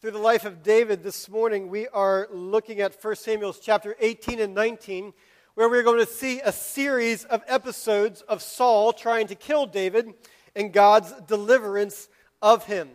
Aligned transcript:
through 0.00 0.12
the 0.12 0.18
life 0.18 0.46
of 0.46 0.62
David 0.62 1.02
this 1.02 1.28
morning, 1.28 1.68
we 1.68 1.86
are 1.88 2.26
looking 2.32 2.80
at 2.80 2.96
1 3.04 3.16
Samuel 3.16 3.52
chapter 3.52 3.94
18 4.00 4.40
and 4.40 4.54
19, 4.54 5.12
where 5.52 5.68
we're 5.68 5.82
going 5.82 5.98
to 5.98 6.10
see 6.10 6.40
a 6.40 6.52
series 6.52 7.24
of 7.24 7.42
episodes 7.46 8.22
of 8.22 8.40
Saul 8.40 8.94
trying 8.94 9.26
to 9.26 9.34
kill 9.34 9.66
David 9.66 10.14
and 10.56 10.72
God's 10.72 11.12
deliverance 11.28 12.08
of 12.40 12.64
him. 12.64 12.88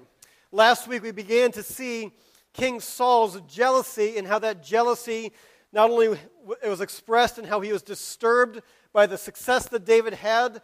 Last 0.51 0.87
week, 0.87 1.03
we 1.03 1.11
began 1.11 1.51
to 1.51 1.61
see 1.61 2.11
King 2.53 2.79
Saul's 2.79 3.39
jealousy 3.41 4.17
and 4.17 4.25
how 4.27 4.39
that 4.39 4.63
jealousy 4.63 5.31
not 5.71 5.91
only 5.91 6.17
it 6.63 6.67
was 6.67 6.81
expressed 6.81 7.37
in 7.37 7.45
how 7.45 7.59
he 7.59 7.71
was 7.71 7.83
disturbed 7.83 8.63
by 8.93 9.05
the 9.05 9.19
success 9.19 9.67
that 9.67 9.85
David 9.85 10.15
had, 10.15 10.59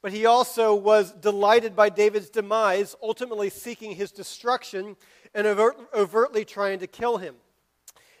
but 0.00 0.12
he 0.12 0.24
also 0.24 0.74
was 0.74 1.12
delighted 1.12 1.76
by 1.76 1.88
David's 1.88 2.30
demise, 2.30 2.96
ultimately 3.02 3.50
seeking 3.50 3.92
his 3.92 4.10
destruction 4.10 4.96
and 5.34 5.46
overt, 5.46 5.76
overtly 5.94 6.44
trying 6.44 6.78
to 6.80 6.86
kill 6.86 7.16
him. 7.18 7.36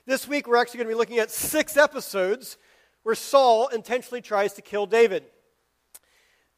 This 0.06 0.26
week, 0.26 0.48
we're 0.48 0.56
actually 0.56 0.78
going 0.78 0.88
to 0.88 0.94
be 0.94 0.98
looking 0.98 1.18
at 1.18 1.30
six 1.30 1.76
episodes 1.76 2.58
where 3.02 3.14
Saul 3.14 3.68
intentionally 3.68 4.20
tries 4.20 4.54
to 4.54 4.62
kill 4.62 4.86
David. 4.86 5.24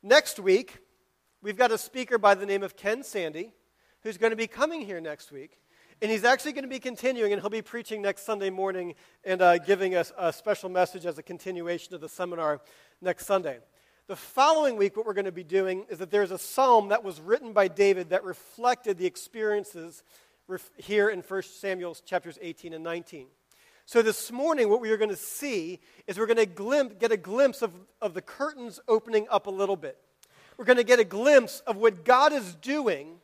Next 0.03 0.39
week, 0.39 0.79
we've 1.43 1.57
got 1.57 1.73
a 1.73 1.79
speaker 1.79 2.19
by 2.19 2.35
the 2.35 2.47
name 2.47 2.63
of 2.63 2.77
Ken 2.77 3.03
Sande 3.03 3.53
who's 4.05 4.19
going 4.19 4.31
to 4.31 4.37
be 4.37 4.47
coming 4.47 4.83
here 4.83 5.01
next 5.01 5.33
week. 5.33 5.59
And 6.03 6.11
he's 6.11 6.25
actually 6.25 6.53
going 6.53 6.65
to 6.65 6.69
be 6.69 6.79
continuing, 6.79 7.33
and 7.33 7.41
he'll 7.41 7.51
be 7.51 7.63
preaching 7.63 8.03
next 8.03 8.27
Sunday 8.27 8.51
morning 8.51 8.95
and 9.25 9.41
uh, 9.41 9.59
giving 9.59 9.95
us 9.95 10.13
a 10.19 10.33
special 10.33 10.69
message 10.69 11.07
as 11.07 11.19
a 11.19 11.23
continuation 11.23 11.95
of 11.95 12.01
the 12.01 12.09
seminar 12.09 12.61
next 13.01 13.27
Sunday. 13.27 13.59
The 14.07 14.17
following 14.17 14.77
week, 14.77 14.97
what 14.97 15.07
we're 15.07 15.15
going 15.15 15.25
to 15.25 15.33
be 15.33 15.45
doing 15.45 15.87
is 15.89 15.99
that 15.99 16.11
there's 16.11 16.31
a 16.31 16.39
psalm 16.39 16.89
that 16.89 17.03
was 17.03 17.23
written 17.23 17.55
by 17.55 17.69
David 17.69 18.11
that 18.11 18.23
reflected 18.25 18.99
the 18.99 19.07
experiences 19.07 20.03
here 20.77 21.09
in 21.09 21.21
1 21.21 21.43
Samuel 21.43 21.95
chapters 21.95 22.39
18 22.41 22.75
and 22.75 22.85
19. 22.85 23.27
So 23.87 24.03
this 24.03 24.33
morning, 24.33 24.69
what 24.71 24.81
we 24.81 24.91
are 24.91 24.97
going 24.97 25.11
to 25.11 25.17
see 25.17 25.81
is 26.07 26.19
we're 26.19 26.27
going 26.27 26.39
to 26.39 26.89
get 26.99 27.13
a 27.13 27.17
glimpse 27.17 27.63
of, 27.63 27.73
of 28.01 28.15
the 28.15 28.23
curtains 28.23 28.81
opening 28.89 29.27
up 29.31 29.47
a 29.47 29.51
little 29.51 29.77
bit. 29.77 29.99
We're 30.57 30.65
going 30.65 30.79
to 30.79 30.85
get 30.85 31.01
a 31.01 31.05
glimpse 31.05 31.61
of 31.67 31.77
what 31.77 32.05
God 32.05 32.33
is 32.33 32.55
doing 32.57 33.17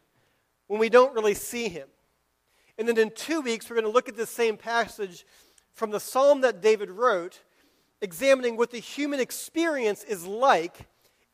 when 0.67 0.81
we 0.81 0.89
don't 0.89 1.15
really 1.15 1.35
see 1.35 1.69
Him. 1.69 1.89
And 2.79 2.89
then 2.89 2.99
in 2.99 3.11
two 3.15 3.41
weeks, 3.41 3.69
we're 3.69 3.77
going 3.77 3.87
to 3.87 3.93
look 3.93 4.09
at 4.09 4.17
this 4.17 4.31
same 4.31 4.57
passage 4.57 5.25
from 5.73 5.91
the 5.91 6.01
psalm 6.01 6.41
that 6.43 6.61
David 6.61 6.91
wrote, 6.91 7.41
examining 8.01 8.57
what 8.57 8.71
the 8.71 8.81
human 8.81 9.21
experience 9.21 10.05
is 10.05 10.27
like 10.27 10.89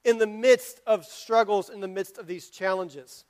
in 0.05 0.19
the 0.19 0.27
midst 0.27 0.81
of 0.87 1.05
struggles, 1.05 1.71
in 1.71 1.81
the 1.81 1.89
midst 1.89 2.19
of 2.19 2.27
these 2.27 2.51
challenges. 2.51 3.25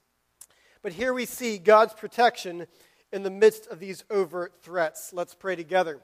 But 0.87 0.92
here 0.92 1.12
we 1.12 1.27
see 1.27 1.59
God's 1.59 1.95
protection 1.95 2.69
in 3.11 3.25
the 3.25 3.29
midst 3.29 3.67
of 3.67 3.81
these 3.81 4.05
overt 4.09 4.62
threats. 4.62 5.12
Let's 5.12 5.34
pray 5.34 5.56
together. 5.56 5.98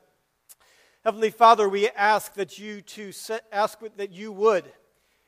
Heavenly 1.05 1.31
Father, 1.31 1.69
we 1.69 1.89
ask 1.91 2.35
that 2.35 2.59
you 2.59 2.81
to 2.81 3.13
ask 3.53 3.79
that 3.97 4.11
you 4.11 4.33
would 4.33 4.65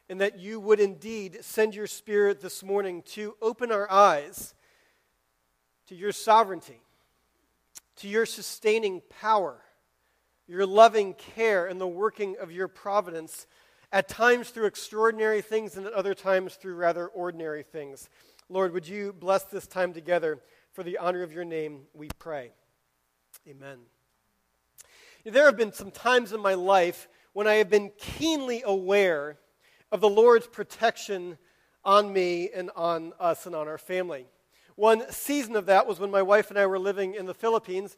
and 0.08 0.20
that 0.20 0.40
you 0.40 0.58
would 0.58 0.80
indeed 0.80 1.38
send 1.42 1.72
your 1.72 1.86
spirit 1.86 2.40
this 2.40 2.64
morning 2.64 3.02
to 3.12 3.36
open 3.40 3.70
our 3.70 3.88
eyes 3.88 4.56
to 5.86 5.94
your 5.94 6.10
sovereignty, 6.10 6.80
to 7.98 8.08
your 8.08 8.26
sustaining 8.26 9.02
power, 9.08 9.62
your 10.48 10.66
loving 10.66 11.14
care 11.14 11.66
and 11.66 11.80
the 11.80 11.86
working 11.86 12.34
of 12.40 12.50
your 12.50 12.66
providence 12.66 13.46
at 13.92 14.08
times 14.08 14.50
through 14.50 14.66
extraordinary 14.66 15.40
things 15.40 15.76
and 15.76 15.86
at 15.86 15.92
other 15.92 16.12
times 16.12 16.56
through 16.56 16.74
rather 16.74 17.06
ordinary 17.06 17.62
things. 17.62 18.08
Lord, 18.48 18.72
would 18.72 18.86
you 18.86 19.12
bless 19.12 19.44
this 19.44 19.66
time 19.66 19.92
together 19.92 20.38
for 20.72 20.82
the 20.82 20.98
honor 20.98 21.22
of 21.22 21.32
your 21.32 21.44
name, 21.44 21.82
we 21.94 22.08
pray. 22.18 22.50
Amen. 23.48 23.78
There 25.24 25.46
have 25.46 25.56
been 25.56 25.72
some 25.72 25.90
times 25.90 26.32
in 26.32 26.40
my 26.40 26.54
life 26.54 27.08
when 27.32 27.46
I 27.46 27.54
have 27.54 27.70
been 27.70 27.90
keenly 27.96 28.62
aware 28.66 29.38
of 29.90 30.00
the 30.00 30.08
Lord's 30.08 30.46
protection 30.46 31.38
on 31.84 32.12
me 32.12 32.50
and 32.54 32.70
on 32.76 33.12
us 33.18 33.46
and 33.46 33.54
on 33.54 33.68
our 33.68 33.78
family. 33.78 34.26
One 34.76 35.10
season 35.10 35.56
of 35.56 35.66
that 35.66 35.86
was 35.86 36.00
when 36.00 36.10
my 36.10 36.22
wife 36.22 36.50
and 36.50 36.58
I 36.58 36.66
were 36.66 36.78
living 36.78 37.14
in 37.14 37.26
the 37.26 37.34
Philippines. 37.34 37.96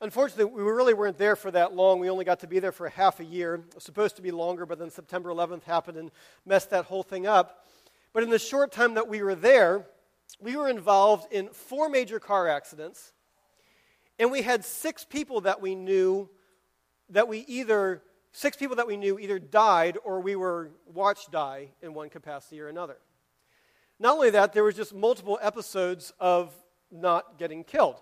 Unfortunately, 0.00 0.46
we 0.46 0.62
really 0.62 0.94
weren't 0.94 1.18
there 1.18 1.36
for 1.36 1.50
that 1.52 1.74
long. 1.74 2.00
We 2.00 2.10
only 2.10 2.24
got 2.24 2.40
to 2.40 2.46
be 2.46 2.58
there 2.58 2.72
for 2.72 2.88
half 2.88 3.20
a 3.20 3.24
year. 3.24 3.54
It 3.54 3.74
was 3.76 3.84
supposed 3.84 4.16
to 4.16 4.22
be 4.22 4.30
longer, 4.30 4.66
but 4.66 4.78
then 4.78 4.90
September 4.90 5.30
11th 5.30 5.64
happened 5.64 5.96
and 5.96 6.10
messed 6.44 6.70
that 6.70 6.86
whole 6.86 7.02
thing 7.02 7.26
up. 7.26 7.66
But 8.12 8.22
in 8.22 8.30
the 8.30 8.38
short 8.38 8.72
time 8.72 8.94
that 8.94 9.08
we 9.08 9.22
were 9.22 9.34
there, 9.34 9.86
we 10.40 10.56
were 10.56 10.68
involved 10.68 11.32
in 11.32 11.48
four 11.48 11.88
major 11.88 12.18
car 12.18 12.48
accidents, 12.48 13.12
and 14.18 14.30
we 14.30 14.42
had 14.42 14.64
six 14.64 15.04
people 15.04 15.42
that 15.42 15.60
we 15.60 15.74
knew 15.74 16.28
that 17.10 17.28
we 17.28 17.38
either 17.40 18.02
six 18.32 18.56
people 18.56 18.76
that 18.76 18.86
we 18.86 18.96
knew 18.96 19.18
either 19.18 19.38
died 19.38 19.98
or 20.04 20.20
we 20.20 20.36
were 20.36 20.70
watched 20.86 21.30
die 21.32 21.68
in 21.82 21.94
one 21.94 22.08
capacity 22.08 22.60
or 22.60 22.68
another. 22.68 22.96
Not 23.98 24.14
only 24.14 24.30
that, 24.30 24.52
there 24.52 24.64
was 24.64 24.76
just 24.76 24.94
multiple 24.94 25.38
episodes 25.42 26.12
of 26.20 26.54
not 26.90 27.38
getting 27.38 27.64
killed. 27.64 27.96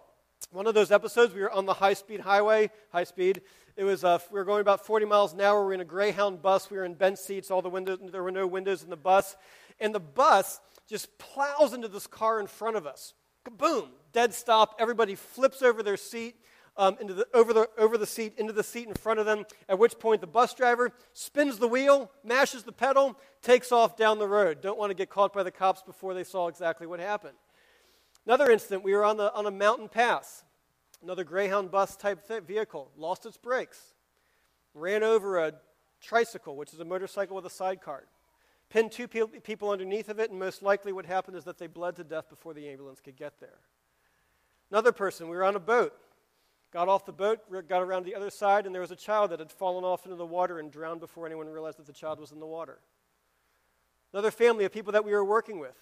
One 0.50 0.66
of 0.66 0.74
those 0.74 0.92
episodes, 0.92 1.34
we 1.34 1.40
were 1.40 1.50
on 1.50 1.66
the 1.66 1.74
high-speed 1.74 2.20
highway, 2.20 2.70
high 2.92 3.04
speed. 3.04 3.42
It 3.76 3.84
was 3.84 4.04
uh, 4.04 4.18
we 4.30 4.38
were 4.38 4.44
going 4.44 4.60
about 4.60 4.86
40 4.86 5.06
miles 5.06 5.32
an 5.32 5.40
hour. 5.40 5.60
We 5.60 5.66
were 5.66 5.74
in 5.74 5.80
a 5.80 5.84
Greyhound 5.84 6.40
bus. 6.40 6.70
We 6.70 6.76
were 6.76 6.84
in 6.84 6.94
bench 6.94 7.18
seats. 7.18 7.50
All 7.50 7.62
the 7.62 7.68
windows, 7.68 7.98
there 8.12 8.22
were 8.22 8.30
no 8.30 8.46
windows 8.46 8.82
in 8.82 8.90
the 8.90 8.96
bus, 8.96 9.36
and 9.80 9.94
the 9.94 10.00
bus 10.00 10.60
just 10.88 11.18
plows 11.18 11.72
into 11.72 11.88
this 11.88 12.06
car 12.06 12.40
in 12.40 12.46
front 12.46 12.76
of 12.76 12.86
us. 12.86 13.14
Boom! 13.56 13.90
Dead 14.12 14.34
stop. 14.34 14.76
Everybody 14.78 15.14
flips 15.14 15.62
over 15.62 15.82
their 15.82 15.96
seat. 15.96 16.36
Um, 16.76 16.96
into 17.00 17.12
the, 17.12 17.26
over, 17.34 17.52
the, 17.52 17.68
over 17.76 17.98
the 17.98 18.06
seat, 18.06 18.34
into 18.38 18.52
the 18.52 18.62
seat 18.62 18.86
in 18.86 18.94
front 18.94 19.18
of 19.18 19.26
them, 19.26 19.44
at 19.68 19.80
which 19.80 19.98
point 19.98 20.20
the 20.20 20.28
bus 20.28 20.54
driver 20.54 20.92
spins 21.12 21.58
the 21.58 21.66
wheel, 21.66 22.08
mashes 22.22 22.62
the 22.62 22.70
pedal, 22.70 23.18
takes 23.42 23.72
off 23.72 23.96
down 23.96 24.20
the 24.20 24.28
road. 24.28 24.60
Don't 24.60 24.78
want 24.78 24.90
to 24.90 24.94
get 24.94 25.10
caught 25.10 25.32
by 25.32 25.42
the 25.42 25.50
cops 25.50 25.82
before 25.82 26.14
they 26.14 26.22
saw 26.22 26.46
exactly 26.46 26.86
what 26.86 27.00
happened. 27.00 27.34
Another 28.24 28.48
incident, 28.48 28.84
we 28.84 28.94
were 28.94 29.04
on, 29.04 29.16
the, 29.16 29.34
on 29.34 29.46
a 29.46 29.50
mountain 29.50 29.88
pass. 29.88 30.44
Another 31.02 31.24
Greyhound 31.24 31.72
bus 31.72 31.96
type 31.96 32.28
th- 32.28 32.44
vehicle 32.44 32.92
lost 32.96 33.26
its 33.26 33.36
brakes, 33.36 33.94
ran 34.72 35.02
over 35.02 35.38
a 35.38 35.54
tricycle, 36.00 36.54
which 36.54 36.72
is 36.72 36.78
a 36.78 36.84
motorcycle 36.84 37.34
with 37.34 37.46
a 37.46 37.50
sidecar 37.50 38.04
pinned 38.70 38.92
two 38.92 39.08
pe- 39.08 39.40
people 39.42 39.70
underneath 39.70 40.08
of 40.08 40.18
it, 40.18 40.30
and 40.30 40.38
most 40.38 40.62
likely 40.62 40.92
what 40.92 41.06
happened 41.06 41.36
is 41.36 41.44
that 41.44 41.58
they 41.58 41.66
bled 41.66 41.96
to 41.96 42.04
death 42.04 42.28
before 42.28 42.54
the 42.54 42.68
ambulance 42.68 43.00
could 43.00 43.16
get 43.16 43.40
there. 43.40 43.58
Another 44.70 44.92
person, 44.92 45.28
we 45.28 45.36
were 45.36 45.44
on 45.44 45.56
a 45.56 45.60
boat, 45.60 45.94
got 46.72 46.88
off 46.88 47.06
the 47.06 47.12
boat, 47.12 47.40
got 47.68 47.82
around 47.82 48.04
the 48.04 48.14
other 48.14 48.30
side, 48.30 48.66
and 48.66 48.74
there 48.74 48.82
was 48.82 48.90
a 48.90 48.96
child 48.96 49.30
that 49.30 49.38
had 49.38 49.50
fallen 49.50 49.84
off 49.84 50.04
into 50.04 50.16
the 50.16 50.26
water 50.26 50.58
and 50.58 50.70
drowned 50.70 51.00
before 51.00 51.26
anyone 51.26 51.48
realized 51.48 51.78
that 51.78 51.86
the 51.86 51.92
child 51.92 52.20
was 52.20 52.32
in 52.32 52.40
the 52.40 52.46
water. 52.46 52.78
Another 54.12 54.30
family 54.30 54.64
of 54.64 54.72
people 54.72 54.92
that 54.92 55.04
we 55.04 55.12
were 55.12 55.24
working 55.24 55.58
with. 55.58 55.76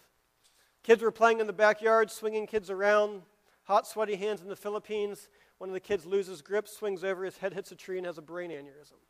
Kids 0.82 1.02
were 1.02 1.10
playing 1.10 1.40
in 1.40 1.46
the 1.48 1.52
backyard, 1.52 2.10
swinging 2.10 2.46
kids 2.46 2.70
around, 2.70 3.22
hot, 3.64 3.86
sweaty 3.86 4.14
hands 4.14 4.40
in 4.40 4.48
the 4.48 4.56
Philippines. 4.56 5.28
One 5.58 5.70
of 5.70 5.74
the 5.74 5.80
kids 5.80 6.06
loses 6.06 6.42
grip, 6.42 6.68
swings 6.68 7.02
over, 7.02 7.24
his 7.24 7.38
head 7.38 7.54
hits 7.54 7.72
a 7.72 7.74
tree, 7.74 7.98
and 7.98 8.06
has 8.06 8.18
a 8.18 8.22
brain 8.22 8.50
aneurysm. 8.50 9.00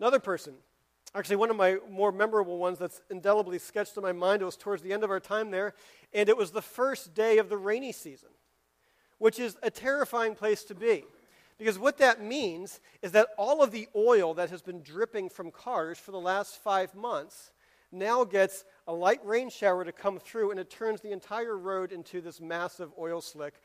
Another 0.00 0.18
person, 0.18 0.54
Actually, 1.14 1.36
one 1.36 1.50
of 1.50 1.56
my 1.56 1.76
more 1.90 2.10
memorable 2.10 2.58
ones 2.58 2.78
that's 2.78 3.02
indelibly 3.10 3.58
sketched 3.58 3.96
in 3.96 4.02
my 4.02 4.12
mind 4.12 4.40
it 4.40 4.46
was 4.46 4.56
towards 4.56 4.82
the 4.82 4.92
end 4.92 5.04
of 5.04 5.10
our 5.10 5.20
time 5.20 5.50
there, 5.50 5.74
and 6.14 6.28
it 6.28 6.36
was 6.36 6.50
the 6.50 6.62
first 6.62 7.14
day 7.14 7.38
of 7.38 7.48
the 7.50 7.56
rainy 7.56 7.92
season, 7.92 8.30
which 9.18 9.38
is 9.38 9.56
a 9.62 9.70
terrifying 9.70 10.34
place 10.34 10.64
to 10.64 10.74
be. 10.74 11.04
Because 11.58 11.78
what 11.78 11.98
that 11.98 12.22
means 12.22 12.80
is 13.02 13.12
that 13.12 13.28
all 13.36 13.62
of 13.62 13.72
the 13.72 13.88
oil 13.94 14.34
that 14.34 14.50
has 14.50 14.62
been 14.62 14.82
dripping 14.82 15.28
from 15.28 15.50
cars 15.50 15.98
for 15.98 16.10
the 16.10 16.18
last 16.18 16.56
five 16.56 16.94
months 16.94 17.52
now 17.92 18.24
gets 18.24 18.64
a 18.88 18.92
light 18.92 19.20
rain 19.24 19.50
shower 19.50 19.84
to 19.84 19.92
come 19.92 20.18
through, 20.18 20.50
and 20.50 20.58
it 20.58 20.70
turns 20.70 21.02
the 21.02 21.12
entire 21.12 21.58
road 21.58 21.92
into 21.92 22.22
this 22.22 22.40
massive 22.40 22.90
oil 22.98 23.20
slick 23.20 23.60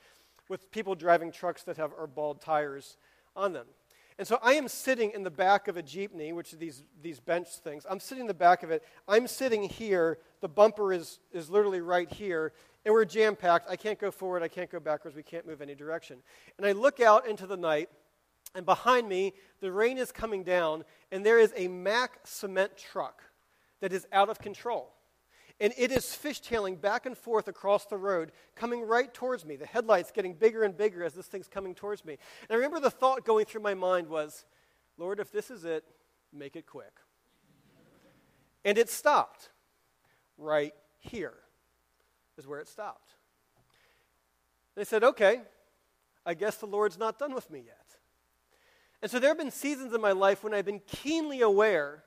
with 0.50 0.70
people 0.70 0.96
driving 0.96 1.32
trucks 1.32 1.64
that 1.64 1.78
have 1.78 1.92
our 1.98 2.08
bald 2.08 2.42
tires 2.42 2.98
on 3.36 3.54
them. 3.54 3.68
And 4.20 4.28
so 4.28 4.40
I 4.42 4.54
am 4.54 4.68
sitting 4.68 5.12
in 5.12 5.24
the 5.24 5.32
back 5.32 5.68
of 5.68 5.78
a 5.78 5.84
jeepney, 5.84 6.34
which 6.34 6.52
are 6.52 6.58
these, 6.58 6.84
these 7.02 7.20
bench 7.20 7.50
things. 7.64 7.86
I'm 7.88 8.00
sitting 8.00 8.22
in 8.22 8.28
the 8.28 8.34
back 8.34 8.64
of 8.64 8.72
it. 8.72 8.84
I'm 9.08 9.28
sitting 9.28 9.64
here. 9.64 10.18
The 10.42 10.50
bumper 10.50 10.92
is, 10.92 11.20
is 11.32 11.50
literally 11.50 11.82
right 11.82 12.12
here. 12.12 12.54
And 12.84 12.94
we're 12.94 13.06
jam 13.06 13.36
packed. 13.36 13.70
I 13.70 13.76
can't 13.76 14.00
go 14.00 14.10
forward. 14.10 14.42
I 14.42 14.48
can't 14.48 14.72
go 14.72 14.80
backwards. 14.80 15.16
We 15.16 15.24
can't 15.24 15.46
move 15.46 15.62
any 15.62 15.76
direction. 15.76 16.18
And 16.58 16.66
I 16.66 16.72
look 16.72 17.00
out 17.00 17.28
into 17.28 17.46
the 17.46 17.58
night, 17.58 17.90
and 18.56 18.66
behind 18.66 19.08
me, 19.08 19.34
the 19.60 19.72
rain 19.72 20.00
is 20.00 20.12
coming 20.12 20.44
down, 20.44 20.84
and 21.12 21.24
there 21.24 21.38
is 21.38 21.54
a 21.56 21.68
Mack 21.68 22.20
cement 22.24 22.76
truck 22.76 23.22
that 23.82 23.94
is 23.94 24.08
out 24.12 24.30
of 24.30 24.40
control 24.40 24.97
and 25.60 25.74
it 25.78 25.92
is 25.92 26.06
fishtailing 26.06 26.80
back 26.80 27.06
and 27.06 27.18
forth 27.18 27.48
across 27.48 27.86
the 27.86 27.98
road, 27.98 28.32
coming 28.56 28.82
right 28.82 29.12
towards 29.12 29.46
me. 29.46 29.56
The 29.56 29.66
headlights 29.66 30.12
getting 30.12 30.34
bigger 30.34 30.64
and 30.64 30.78
bigger 30.78 31.04
as 31.04 31.14
this 31.14 31.26
thing's 31.26 31.48
coming 31.48 31.74
towards 31.74 32.06
me. 32.06 32.18
And 32.48 32.52
I 32.52 32.56
remember 32.56 32.80
the 32.80 32.92
thought 32.92 33.26
going 33.26 33.46
through 33.46 33.62
my 33.62 33.74
mind 33.74 34.08
was, 34.08 34.46
Lord, 34.98 35.20
if 35.20 35.32
this 35.32 35.50
is 35.50 35.66
it, 35.66 35.84
make 36.32 36.56
it 36.56 36.68
quick. 36.68 36.94
and 38.64 38.78
it 38.78 38.90
stopped 38.90 39.50
right 40.38 40.74
here, 41.00 41.34
is 42.38 42.46
where 42.46 42.60
it 42.60 42.68
stopped. 42.68 43.16
They 44.76 44.84
said, 44.84 45.04
Okay, 45.04 45.42
I 46.24 46.36
guess 46.36 46.58
the 46.58 46.68
Lord's 46.68 47.00
not 47.00 47.18
done 47.18 47.34
with 47.34 47.50
me 47.50 47.64
yet. 47.66 47.96
And 49.02 49.10
so 49.10 49.20
there 49.20 49.30
have 49.30 49.38
been 49.38 49.52
seasons 49.52 49.94
in 49.94 50.02
my 50.02 50.12
life 50.12 50.44
when 50.44 50.54
I've 50.54 50.66
been 50.66 50.82
keenly 50.86 51.42
aware 51.42 52.04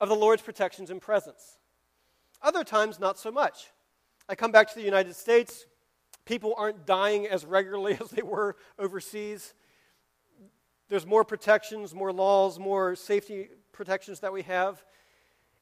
of 0.00 0.08
the 0.08 0.16
Lord's 0.16 0.42
protections 0.42 0.90
and 0.90 1.00
presence. 1.00 1.57
Other 2.42 2.64
times, 2.64 3.00
not 3.00 3.18
so 3.18 3.30
much. 3.30 3.70
I 4.28 4.34
come 4.34 4.52
back 4.52 4.68
to 4.68 4.74
the 4.74 4.84
United 4.84 5.16
States, 5.16 5.66
people 6.24 6.54
aren't 6.56 6.86
dying 6.86 7.26
as 7.26 7.44
regularly 7.44 7.96
as 8.00 8.10
they 8.10 8.22
were 8.22 8.56
overseas. 8.78 9.54
There's 10.88 11.06
more 11.06 11.24
protections, 11.24 11.94
more 11.94 12.12
laws, 12.12 12.58
more 12.58 12.94
safety 12.94 13.48
protections 13.72 14.20
that 14.20 14.32
we 14.32 14.42
have. 14.42 14.82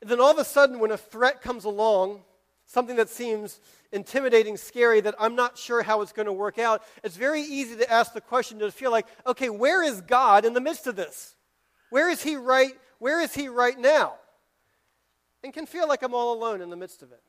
And 0.00 0.10
then 0.10 0.20
all 0.20 0.30
of 0.30 0.38
a 0.38 0.44
sudden, 0.44 0.78
when 0.78 0.90
a 0.90 0.96
threat 0.96 1.40
comes 1.42 1.64
along, 1.64 2.22
something 2.66 2.96
that 2.96 3.08
seems 3.08 3.60
intimidating, 3.92 4.56
scary, 4.56 5.00
that 5.00 5.14
I'm 5.18 5.36
not 5.36 5.56
sure 5.56 5.82
how 5.82 6.02
it's 6.02 6.12
going 6.12 6.26
to 6.26 6.32
work 6.32 6.58
out, 6.58 6.82
it's 7.02 7.16
very 7.16 7.42
easy 7.42 7.76
to 7.76 7.90
ask 7.90 8.12
the 8.12 8.20
question 8.20 8.58
to 8.58 8.70
feel 8.70 8.90
like, 8.90 9.06
okay, 9.26 9.48
where 9.48 9.82
is 9.82 10.00
God 10.02 10.44
in 10.44 10.52
the 10.52 10.60
midst 10.60 10.86
of 10.86 10.96
this? 10.96 11.34
Where 11.90 12.10
is 12.10 12.22
He 12.22 12.36
right? 12.36 12.72
Where 12.98 13.20
is 13.20 13.34
He 13.34 13.48
right 13.48 13.78
now? 13.78 14.14
And 15.44 15.52
can 15.52 15.66
feel 15.66 15.88
like 15.88 16.02
I'm 16.02 16.14
all 16.14 16.34
alone 16.34 16.60
in 16.60 16.70
the 16.70 16.76
midst 16.76 17.02
of 17.02 17.12
it. 17.12 17.22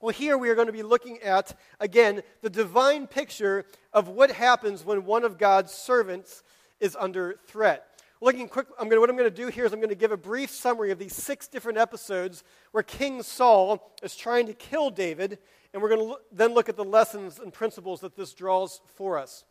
Well, 0.00 0.14
here 0.14 0.38
we 0.38 0.48
are 0.50 0.54
going 0.54 0.66
to 0.68 0.72
be 0.72 0.82
looking 0.82 1.18
at, 1.22 1.58
again, 1.80 2.22
the 2.42 2.50
divine 2.50 3.06
picture 3.06 3.64
of 3.92 4.08
what 4.08 4.30
happens 4.30 4.84
when 4.84 5.04
one 5.04 5.24
of 5.24 5.38
God's 5.38 5.72
servants 5.72 6.44
is 6.78 6.96
under 6.98 7.40
threat. 7.46 7.84
Looking 8.20 8.48
quick, 8.48 8.66
I'm 8.78 8.88
gonna, 8.88 9.00
what 9.00 9.10
I'm 9.10 9.16
going 9.16 9.30
to 9.30 9.34
do 9.34 9.48
here 9.48 9.64
is 9.64 9.72
I'm 9.72 9.78
going 9.78 9.88
to 9.88 9.94
give 9.94 10.12
a 10.12 10.16
brief 10.16 10.50
summary 10.50 10.90
of 10.90 10.98
these 10.98 11.14
six 11.14 11.48
different 11.48 11.78
episodes 11.78 12.44
where 12.72 12.82
King 12.82 13.22
Saul 13.22 13.92
is 14.02 14.14
trying 14.14 14.46
to 14.46 14.54
kill 14.54 14.90
David, 14.90 15.38
and 15.72 15.82
we're 15.82 15.88
going 15.88 16.00
to 16.00 16.06
lo- 16.06 16.18
then 16.32 16.52
look 16.54 16.68
at 16.68 16.76
the 16.76 16.84
lessons 16.84 17.38
and 17.38 17.52
principles 17.52 18.00
that 18.00 18.16
this 18.16 18.34
draws 18.34 18.80
for 18.96 19.18
us. 19.18 19.44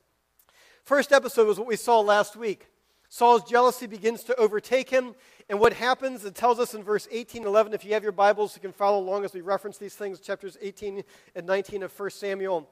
First 0.84 1.12
episode 1.12 1.48
was 1.48 1.58
what 1.58 1.68
we 1.68 1.76
saw 1.76 2.00
last 2.00 2.36
week. 2.36 2.68
Saul's 3.10 3.50
jealousy 3.50 3.88
begins 3.88 4.24
to 4.26 4.36
overtake 4.36 4.90
him, 4.90 5.16
and 5.50 5.60
what 5.60 5.74
happens, 5.74 6.26
it 6.26 6.36
tells 6.36 6.60
us 6.60 6.74
in 6.74 6.84
verse 6.84 7.08
18 7.10 7.46
11. 7.46 7.74
If 7.74 7.86
you 7.86 7.94
have 7.94 8.04
your 8.04 8.12
Bibles, 8.12 8.56
you 8.56 8.62
can 8.62 8.74
follow 8.74 9.00
along 9.00 9.24
as 9.24 9.34
we 9.34 9.42
reference 9.42 9.78
these 9.78 9.96
things, 9.96 10.20
chapters 10.20 10.58
18 10.62 11.04
and 11.36 11.46
19 11.46 11.84
of 11.84 11.98
1 11.98 12.10
Samuel. 12.10 12.70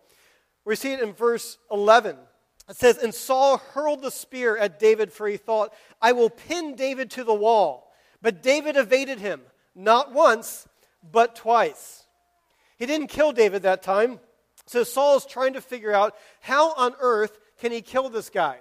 We 0.66 0.76
see 0.76 0.92
it 0.92 1.00
in 1.00 1.14
verse 1.14 1.58
11. 1.72 2.18
It 2.68 2.76
says, 2.76 2.98
And 2.98 3.14
Saul 3.14 3.58
hurled 3.58 4.02
the 4.02 4.12
spear 4.12 4.58
at 4.58 4.80
David, 4.80 5.14
for 5.14 5.28
he 5.28 5.38
thought, 5.38 5.74
I 6.02 6.12
will 6.12 6.30
pin 6.30 6.76
David 6.76 7.12
to 7.12 7.24
the 7.24 7.34
wall. 7.34 7.94
But 8.22 8.42
David 8.42 8.76
evaded 8.76 9.20
him, 9.20 9.42
not 9.76 10.12
once, 10.12 10.68
but 11.12 11.36
twice. 11.36 12.06
He 12.78 12.86
didn't 12.86 13.08
kill 13.08 13.32
David 13.32 13.62
that 13.64 13.84
time. 13.84 14.20
So 14.66 14.84
Saul 14.84 15.18
is 15.18 15.26
trying 15.26 15.54
to 15.54 15.62
figure 15.62 15.94
out 15.94 16.16
how 16.42 16.74
on 16.74 16.96
earth 17.00 17.38
can 17.60 17.72
he 17.72 17.82
kill 17.82 18.10
this 18.10 18.30
guy. 18.30 18.58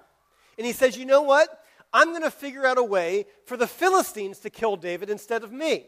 And 0.59 0.67
he 0.67 0.73
says, 0.73 0.97
You 0.97 1.07
know 1.07 1.23
what? 1.23 1.64
I'm 1.95 2.11
going 2.11 2.23
to 2.23 2.31
figure 2.31 2.67
out 2.67 2.77
a 2.77 2.83
way 2.83 3.25
for 3.47 3.57
the 3.57 3.69
Philistines 3.69 4.41
to 4.41 4.51
kill 4.51 4.77
David 4.77 5.09
instead 5.09 5.45
of 5.45 5.53
me. 5.53 5.87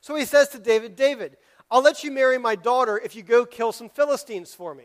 So 0.00 0.14
he 0.14 0.24
says 0.24 0.48
to 0.50 0.60
David, 0.60 0.94
David, 0.94 1.36
I'll 1.68 1.82
let 1.82 2.04
you 2.04 2.12
marry 2.12 2.38
my 2.38 2.54
daughter 2.54 2.98
if 2.98 3.16
you 3.16 3.22
go 3.22 3.44
kill 3.44 3.72
some 3.72 3.88
Philistines 3.88 4.54
for 4.54 4.76
me. 4.76 4.84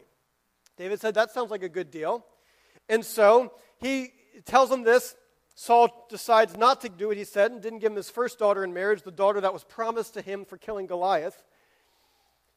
David 0.75 0.99
said, 0.99 1.13
That 1.13 1.29
sounds 1.31 1.51
like 1.51 1.61
a 1.61 1.69
good 1.69 1.91
deal. 1.91 2.25
And 2.89 3.05
so 3.05 3.53
he 3.79 4.11
tells 4.45 4.71
him 4.71 4.83
this. 4.83 5.15
Saul 5.53 6.07
decides 6.09 6.57
not 6.57 6.81
to 6.81 6.89
do 6.89 7.07
what 7.07 7.17
he 7.17 7.23
said 7.23 7.51
and 7.51 7.61
didn't 7.61 7.79
give 7.79 7.91
him 7.91 7.95
his 7.95 8.09
first 8.09 8.39
daughter 8.39 8.63
in 8.63 8.73
marriage, 8.73 9.03
the 9.03 9.11
daughter 9.11 9.39
that 9.39 9.53
was 9.53 9.63
promised 9.63 10.15
to 10.15 10.21
him 10.21 10.43
for 10.45 10.57
killing 10.57 10.87
Goliath. 10.87 11.43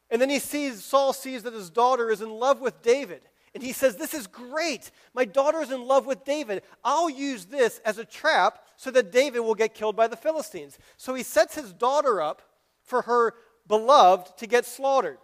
And 0.09 0.19
then 0.21 0.29
he 0.29 0.39
sees, 0.39 0.83
Saul 0.83 1.13
sees 1.13 1.43
that 1.43 1.53
his 1.53 1.69
daughter 1.69 2.09
is 2.09 2.21
in 2.21 2.31
love 2.31 2.59
with 2.59 2.81
David. 2.81 3.21
And 3.53 3.63
he 3.63 3.71
says, 3.71 3.95
This 3.95 4.13
is 4.13 4.27
great. 4.27 4.91
My 5.13 5.25
daughter 5.25 5.61
is 5.61 5.71
in 5.71 5.85
love 5.85 6.05
with 6.05 6.23
David. 6.23 6.63
I'll 6.83 7.09
use 7.09 7.45
this 7.45 7.79
as 7.85 7.97
a 7.97 8.05
trap 8.05 8.59
so 8.77 8.91
that 8.91 9.11
David 9.11 9.41
will 9.41 9.55
get 9.55 9.73
killed 9.73 9.95
by 9.95 10.07
the 10.07 10.15
Philistines. 10.15 10.77
So 10.97 11.13
he 11.15 11.23
sets 11.23 11.55
his 11.55 11.73
daughter 11.73 12.21
up 12.21 12.41
for 12.83 13.03
her 13.03 13.33
beloved 13.67 14.37
to 14.37 14.47
get 14.47 14.65
slaughtered. 14.65 15.17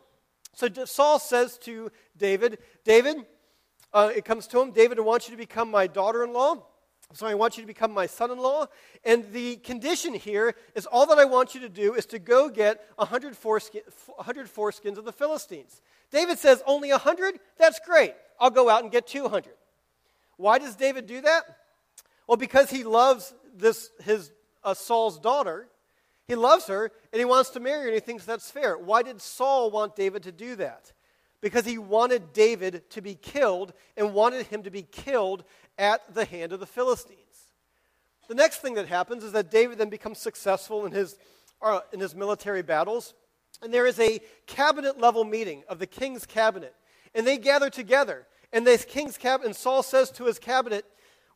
So 0.53 0.69
Saul 0.85 1.19
says 1.19 1.57
to 1.59 1.91
David, 2.17 2.59
David, 2.83 3.17
uh, 3.93 4.11
it 4.15 4.25
comes 4.25 4.47
to 4.47 4.61
him, 4.61 4.71
David, 4.71 4.99
I 4.99 5.01
want 5.01 5.27
you 5.27 5.31
to 5.31 5.37
become 5.37 5.69
my 5.69 5.87
daughter 5.87 6.23
in 6.23 6.33
law. 6.33 6.65
So 7.13 7.27
I 7.27 7.35
want 7.35 7.55
you 7.57 7.63
to 7.63 7.67
become 7.67 7.91
my 7.91 8.07
son 8.07 8.31
in 8.31 8.39
law. 8.39 8.65
And 9.03 9.31
the 9.31 9.57
condition 9.57 10.13
here 10.13 10.55
is 10.73 10.85
all 10.85 11.05
that 11.07 11.19
I 11.19 11.25
want 11.25 11.53
you 11.53 11.61
to 11.61 11.69
do 11.69 11.93
is 11.93 12.05
to 12.07 12.19
go 12.19 12.49
get 12.49 12.83
100 12.95 13.37
foreskin, 13.37 13.81
100 14.07 14.47
foreskins 14.47 14.97
of 14.97 15.05
the 15.05 15.11
Philistines. 15.11 15.81
David 16.11 16.39
says, 16.39 16.63
Only 16.65 16.89
100? 16.89 17.39
That's 17.57 17.79
great. 17.85 18.13
I'll 18.39 18.49
go 18.49 18.69
out 18.69 18.83
and 18.83 18.91
get 18.91 19.07
200. 19.07 19.53
Why 20.37 20.57
does 20.59 20.75
David 20.75 21.05
do 21.05 21.21
that? 21.21 21.43
Well, 22.27 22.37
because 22.37 22.69
he 22.69 22.83
loves 22.83 23.33
this, 23.55 23.91
his 24.03 24.31
uh, 24.63 24.73
Saul's 24.73 25.19
daughter. 25.19 25.67
He 26.27 26.35
loves 26.35 26.65
her 26.67 26.91
and 27.13 27.19
he 27.19 27.25
wants 27.25 27.51
to 27.51 27.59
marry 27.59 27.81
her 27.81 27.87
and 27.87 27.93
he 27.93 27.99
thinks 27.99 28.25
that's 28.25 28.49
fair. 28.49 28.77
Why 28.77 29.03
did 29.03 29.21
Saul 29.21 29.69
want 29.69 29.95
David 29.95 30.23
to 30.23 30.31
do 30.31 30.55
that? 30.55 30.91
because 31.45 31.63
he 31.63 31.77
wanted 31.77 32.33
David 32.33 32.89
to 32.89 33.01
be 33.01 33.13
killed 33.13 33.71
and 33.95 34.15
wanted 34.15 34.47
him 34.47 34.63
to 34.63 34.71
be 34.71 34.81
killed 34.81 35.43
at 35.77 36.13
the 36.13 36.25
hand 36.25 36.51
of 36.51 36.59
the 36.59 36.65
Philistines. 36.65 37.19
The 38.27 38.35
next 38.35 38.59
thing 38.59 38.73
that 38.75 38.87
happens 38.87 39.23
is 39.23 39.33
that 39.33 39.51
David 39.51 39.77
then 39.77 39.89
becomes 39.89 40.17
successful 40.19 40.85
in 40.85 40.91
his, 40.91 41.17
uh, 41.61 41.81
in 41.93 41.99
his 41.99 42.15
military 42.15 42.63
battles, 42.63 43.13
and 43.61 43.73
there 43.73 43.85
is 43.85 43.99
a 43.99 44.19
cabinet 44.47 44.99
level 44.99 45.23
meeting 45.23 45.63
of 45.69 45.79
the 45.79 45.87
king's 45.87 46.25
cabinet, 46.25 46.75
and 47.13 47.25
they 47.25 47.37
gather 47.37 47.69
together. 47.69 48.25
And 48.51 48.65
the 48.65 48.77
king's 48.77 49.17
cabinet, 49.17 49.47
and 49.47 49.55
Saul 49.55 49.83
says 49.83 50.11
to 50.11 50.25
his 50.25 50.39
cabinet, 50.39 50.85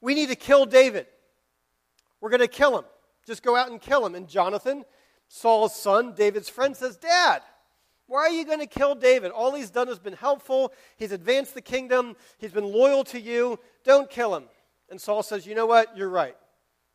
We 0.02 0.16
need 0.16 0.30
to 0.30 0.36
kill 0.36 0.66
David. 0.66 1.08
We're 2.22 2.30
going 2.30 2.40
to 2.42 2.48
kill 2.48 2.78
him. 2.78 2.86
Just 3.26 3.44
go 3.44 3.56
out 3.56 3.70
and 3.70 3.80
kill 3.80 4.06
him. 4.06 4.16
And 4.16 4.28
Jonathan, 4.28 4.84
Saul's 5.28 5.76
son, 5.76 6.14
David's 6.16 6.50
friend, 6.50 6.76
says, 6.76 6.98
Dad, 6.98 7.42
why 8.10 8.22
are 8.22 8.32
you 8.32 8.44
going 8.44 8.60
to 8.60 8.66
kill 8.66 8.96
David? 8.96 9.32
All 9.32 9.54
he's 9.54 9.70
done 9.70 9.88
has 9.88 10.00
been 10.00 10.14
helpful. 10.14 10.74
He's 10.98 11.12
advanced 11.12 11.54
the 11.54 11.62
kingdom. 11.62 12.16
He's 12.40 12.52
been 12.52 12.66
loyal 12.66 13.04
to 13.06 13.20
you. 13.20 13.60
Don't 13.84 14.10
kill 14.10 14.36
him. 14.36 14.46
And 14.90 15.00
Saul 15.00 15.22
says, 15.22 15.46
You 15.46 15.54
know 15.54 15.68
what? 15.68 15.96
You're 15.96 16.10
right. 16.10 16.36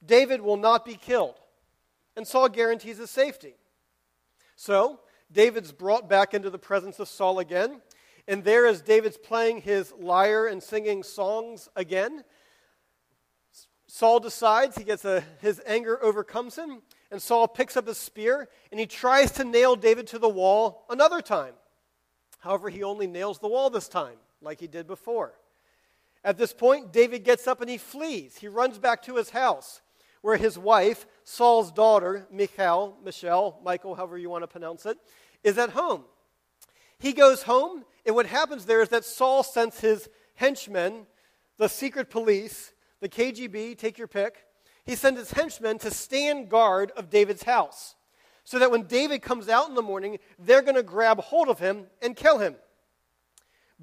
David 0.04 0.40
will 0.40 0.56
not 0.56 0.84
be 0.84 0.94
killed. 0.94 1.36
And 2.16 2.26
Saul 2.26 2.48
guarantees 2.48 2.98
his 2.98 3.10
safety. 3.10 3.54
So, 4.56 4.98
David's 5.30 5.70
brought 5.70 6.08
back 6.08 6.34
into 6.34 6.50
the 6.50 6.58
presence 6.58 6.98
of 6.98 7.06
Saul 7.06 7.38
again. 7.38 7.80
And 8.26 8.42
there, 8.42 8.66
as 8.66 8.82
David's 8.82 9.16
playing 9.16 9.60
his 9.60 9.92
lyre 9.96 10.48
and 10.48 10.60
singing 10.60 11.04
songs 11.04 11.68
again, 11.76 12.24
Saul 13.86 14.18
decides, 14.18 14.76
he 14.76 14.82
gets 14.82 15.04
a, 15.04 15.22
his 15.40 15.62
anger 15.64 16.02
overcomes 16.02 16.56
him, 16.56 16.82
and 17.14 17.22
Saul 17.22 17.46
picks 17.46 17.76
up 17.76 17.86
his 17.86 17.96
spear 17.96 18.48
and 18.72 18.80
he 18.80 18.86
tries 18.86 19.30
to 19.32 19.44
nail 19.44 19.76
David 19.76 20.08
to 20.08 20.18
the 20.18 20.28
wall 20.28 20.84
another 20.90 21.20
time. 21.20 21.54
However, 22.40 22.68
he 22.68 22.82
only 22.82 23.06
nails 23.06 23.38
the 23.38 23.46
wall 23.46 23.70
this 23.70 23.86
time, 23.86 24.16
like 24.42 24.58
he 24.58 24.66
did 24.66 24.88
before. 24.88 25.34
At 26.24 26.38
this 26.38 26.52
point, 26.52 26.92
David 26.92 27.22
gets 27.22 27.46
up 27.46 27.60
and 27.60 27.70
he 27.70 27.78
flees. 27.78 28.36
He 28.36 28.48
runs 28.48 28.80
back 28.80 29.00
to 29.02 29.14
his 29.14 29.30
house, 29.30 29.80
where 30.22 30.36
his 30.36 30.58
wife, 30.58 31.06
Saul's 31.22 31.70
daughter, 31.70 32.26
Michal, 32.32 32.98
Michelle, 33.04 33.60
Michael, 33.62 33.94
however 33.94 34.18
you 34.18 34.28
want 34.28 34.42
to 34.42 34.48
pronounce 34.48 34.84
it, 34.84 34.98
is 35.44 35.56
at 35.56 35.70
home. 35.70 36.02
He 36.98 37.12
goes 37.12 37.44
home, 37.44 37.84
and 38.04 38.16
what 38.16 38.26
happens 38.26 38.66
there 38.66 38.82
is 38.82 38.88
that 38.88 39.04
Saul 39.04 39.44
sends 39.44 39.78
his 39.78 40.08
henchmen, 40.34 41.06
the 41.58 41.68
secret 41.68 42.10
police, 42.10 42.72
the 42.98 43.08
KGB, 43.08 43.78
take 43.78 43.98
your 43.98 44.08
pick, 44.08 44.44
he 44.84 44.94
sends 44.94 45.18
his 45.18 45.32
henchmen 45.32 45.78
to 45.78 45.90
stand 45.90 46.48
guard 46.48 46.92
of 46.96 47.10
David's 47.10 47.42
house 47.42 47.94
so 48.44 48.58
that 48.58 48.70
when 48.70 48.82
David 48.82 49.22
comes 49.22 49.48
out 49.48 49.68
in 49.68 49.74
the 49.74 49.82
morning, 49.82 50.18
they're 50.38 50.62
going 50.62 50.74
to 50.74 50.82
grab 50.82 51.18
hold 51.18 51.48
of 51.48 51.58
him 51.58 51.86
and 52.02 52.14
kill 52.14 52.38
him. 52.38 52.56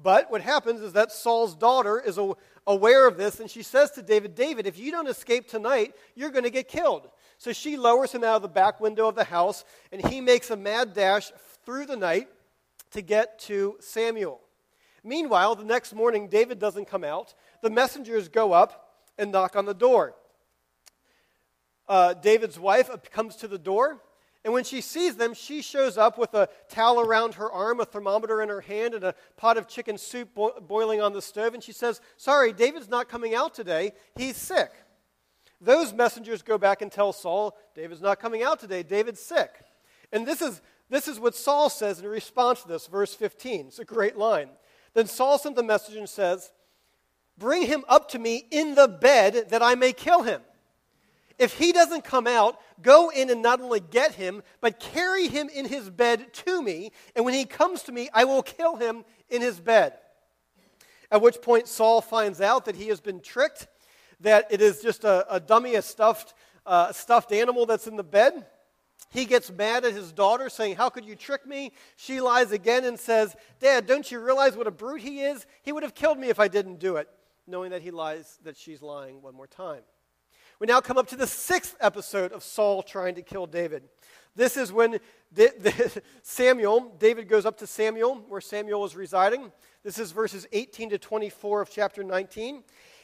But 0.00 0.30
what 0.30 0.40
happens 0.40 0.80
is 0.80 0.92
that 0.94 1.12
Saul's 1.12 1.54
daughter 1.54 2.00
is 2.00 2.18
aware 2.66 3.06
of 3.06 3.16
this, 3.16 3.40
and 3.40 3.50
she 3.50 3.62
says 3.62 3.90
to 3.92 4.02
David, 4.02 4.34
David, 4.34 4.66
if 4.66 4.78
you 4.78 4.90
don't 4.90 5.08
escape 5.08 5.48
tonight, 5.48 5.94
you're 6.14 6.30
going 6.30 6.44
to 6.44 6.50
get 6.50 6.68
killed. 6.68 7.08
So 7.38 7.52
she 7.52 7.76
lowers 7.76 8.12
him 8.12 8.24
out 8.24 8.36
of 8.36 8.42
the 8.42 8.48
back 8.48 8.80
window 8.80 9.08
of 9.08 9.16
the 9.16 9.24
house, 9.24 9.64
and 9.90 10.04
he 10.08 10.20
makes 10.20 10.50
a 10.50 10.56
mad 10.56 10.94
dash 10.94 11.30
through 11.66 11.86
the 11.86 11.96
night 11.96 12.28
to 12.92 13.02
get 13.02 13.38
to 13.40 13.76
Samuel. 13.80 14.40
Meanwhile, 15.04 15.56
the 15.56 15.64
next 15.64 15.92
morning, 15.92 16.28
David 16.28 16.60
doesn't 16.60 16.86
come 16.86 17.04
out. 17.04 17.34
The 17.62 17.70
messengers 17.70 18.28
go 18.28 18.52
up 18.52 18.94
and 19.18 19.32
knock 19.32 19.56
on 19.56 19.66
the 19.66 19.74
door 19.74 20.14
uh, 21.92 22.14
David's 22.14 22.58
wife 22.58 22.88
comes 23.10 23.36
to 23.36 23.46
the 23.46 23.58
door, 23.58 24.00
and 24.44 24.54
when 24.54 24.64
she 24.64 24.80
sees 24.80 25.16
them, 25.16 25.34
she 25.34 25.60
shows 25.60 25.98
up 25.98 26.16
with 26.16 26.32
a 26.32 26.48
towel 26.70 27.00
around 27.00 27.34
her 27.34 27.52
arm, 27.52 27.80
a 27.80 27.84
thermometer 27.84 28.40
in 28.40 28.48
her 28.48 28.62
hand, 28.62 28.94
and 28.94 29.04
a 29.04 29.14
pot 29.36 29.58
of 29.58 29.68
chicken 29.68 29.98
soup 29.98 30.34
bo- 30.34 30.58
boiling 30.58 31.02
on 31.02 31.12
the 31.12 31.20
stove. 31.20 31.52
And 31.52 31.62
she 31.62 31.72
says, 31.72 32.00
Sorry, 32.16 32.54
David's 32.54 32.88
not 32.88 33.10
coming 33.10 33.34
out 33.34 33.52
today. 33.52 33.92
He's 34.16 34.38
sick. 34.38 34.70
Those 35.60 35.92
messengers 35.92 36.40
go 36.40 36.56
back 36.56 36.80
and 36.80 36.90
tell 36.90 37.12
Saul, 37.12 37.58
David's 37.74 38.00
not 38.00 38.18
coming 38.18 38.42
out 38.42 38.58
today. 38.58 38.82
David's 38.82 39.20
sick. 39.20 39.50
And 40.12 40.26
this 40.26 40.40
is, 40.40 40.62
this 40.88 41.08
is 41.08 41.20
what 41.20 41.34
Saul 41.34 41.68
says 41.68 42.00
in 42.00 42.06
response 42.06 42.62
to 42.62 42.68
this, 42.68 42.86
verse 42.86 43.14
15. 43.14 43.66
It's 43.66 43.78
a 43.80 43.84
great 43.84 44.16
line. 44.16 44.48
Then 44.94 45.08
Saul 45.08 45.36
sent 45.36 45.56
the 45.56 45.62
message 45.62 45.96
and 45.96 46.08
says, 46.08 46.52
Bring 47.36 47.66
him 47.66 47.84
up 47.86 48.08
to 48.12 48.18
me 48.18 48.46
in 48.50 48.76
the 48.76 48.88
bed 48.88 49.50
that 49.50 49.62
I 49.62 49.74
may 49.74 49.92
kill 49.92 50.22
him. 50.22 50.40
If 51.42 51.54
he 51.54 51.72
doesn't 51.72 52.04
come 52.04 52.28
out, 52.28 52.60
go 52.82 53.10
in 53.10 53.28
and 53.28 53.42
not 53.42 53.60
only 53.60 53.80
get 53.80 54.14
him, 54.14 54.44
but 54.60 54.78
carry 54.78 55.26
him 55.26 55.48
in 55.48 55.66
his 55.66 55.90
bed 55.90 56.32
to 56.34 56.62
me, 56.62 56.92
and 57.16 57.24
when 57.24 57.34
he 57.34 57.46
comes 57.46 57.82
to 57.82 57.92
me, 57.92 58.08
I 58.14 58.22
will 58.22 58.44
kill 58.44 58.76
him 58.76 59.04
in 59.28 59.42
his 59.42 59.58
bed. 59.58 59.94
At 61.10 61.20
which 61.20 61.42
point 61.42 61.66
Saul 61.66 62.00
finds 62.00 62.40
out 62.40 62.66
that 62.66 62.76
he 62.76 62.86
has 62.88 63.00
been 63.00 63.18
tricked, 63.18 63.66
that 64.20 64.46
it 64.52 64.60
is 64.60 64.82
just 64.82 65.02
a, 65.02 65.26
a 65.28 65.40
dummy, 65.40 65.74
a 65.74 65.82
stuffed, 65.82 66.32
uh, 66.64 66.92
stuffed 66.92 67.32
animal 67.32 67.66
that's 67.66 67.88
in 67.88 67.96
the 67.96 68.04
bed. 68.04 68.46
He 69.10 69.24
gets 69.24 69.50
mad 69.50 69.84
at 69.84 69.94
his 69.94 70.12
daughter, 70.12 70.48
saying, 70.48 70.76
How 70.76 70.90
could 70.90 71.04
you 71.04 71.16
trick 71.16 71.44
me? 71.44 71.72
She 71.96 72.20
lies 72.20 72.52
again 72.52 72.84
and 72.84 72.96
says, 72.96 73.34
Dad, 73.58 73.88
don't 73.88 74.08
you 74.12 74.20
realize 74.20 74.56
what 74.56 74.68
a 74.68 74.70
brute 74.70 75.00
he 75.00 75.22
is? 75.22 75.44
He 75.62 75.72
would 75.72 75.82
have 75.82 75.96
killed 75.96 76.20
me 76.20 76.28
if 76.28 76.38
I 76.38 76.46
didn't 76.46 76.78
do 76.78 76.98
it, 76.98 77.08
knowing 77.48 77.72
that 77.72 77.82
he 77.82 77.90
lies, 77.90 78.38
that 78.44 78.56
she's 78.56 78.80
lying 78.80 79.20
one 79.20 79.34
more 79.34 79.48
time. 79.48 79.82
We 80.62 80.66
now 80.66 80.80
come 80.80 80.96
up 80.96 81.08
to 81.08 81.16
the 81.16 81.26
sixth 81.26 81.74
episode 81.80 82.30
of 82.30 82.44
Saul 82.44 82.84
trying 82.84 83.16
to 83.16 83.22
kill 83.22 83.48
David. 83.48 83.82
This 84.36 84.56
is 84.56 84.72
when 84.72 85.00
Samuel, 86.22 86.94
David 87.00 87.28
goes 87.28 87.44
up 87.44 87.58
to 87.58 87.66
Samuel, 87.66 88.24
where 88.28 88.40
Samuel 88.40 88.84
is 88.84 88.94
residing. 88.94 89.50
This 89.82 89.98
is 89.98 90.12
verses 90.12 90.46
18 90.52 90.90
to 90.90 90.98
24 90.98 91.62
of 91.62 91.70
chapter 91.70 92.04
19. 92.04 92.62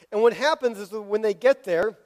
And 0.09 0.21
what 0.21 0.31
happens 0.31 0.79
is 0.79 0.87
that 0.87 1.01
when 1.01 1.21
they 1.21 1.33
get 1.33 1.65
there, 1.65 1.97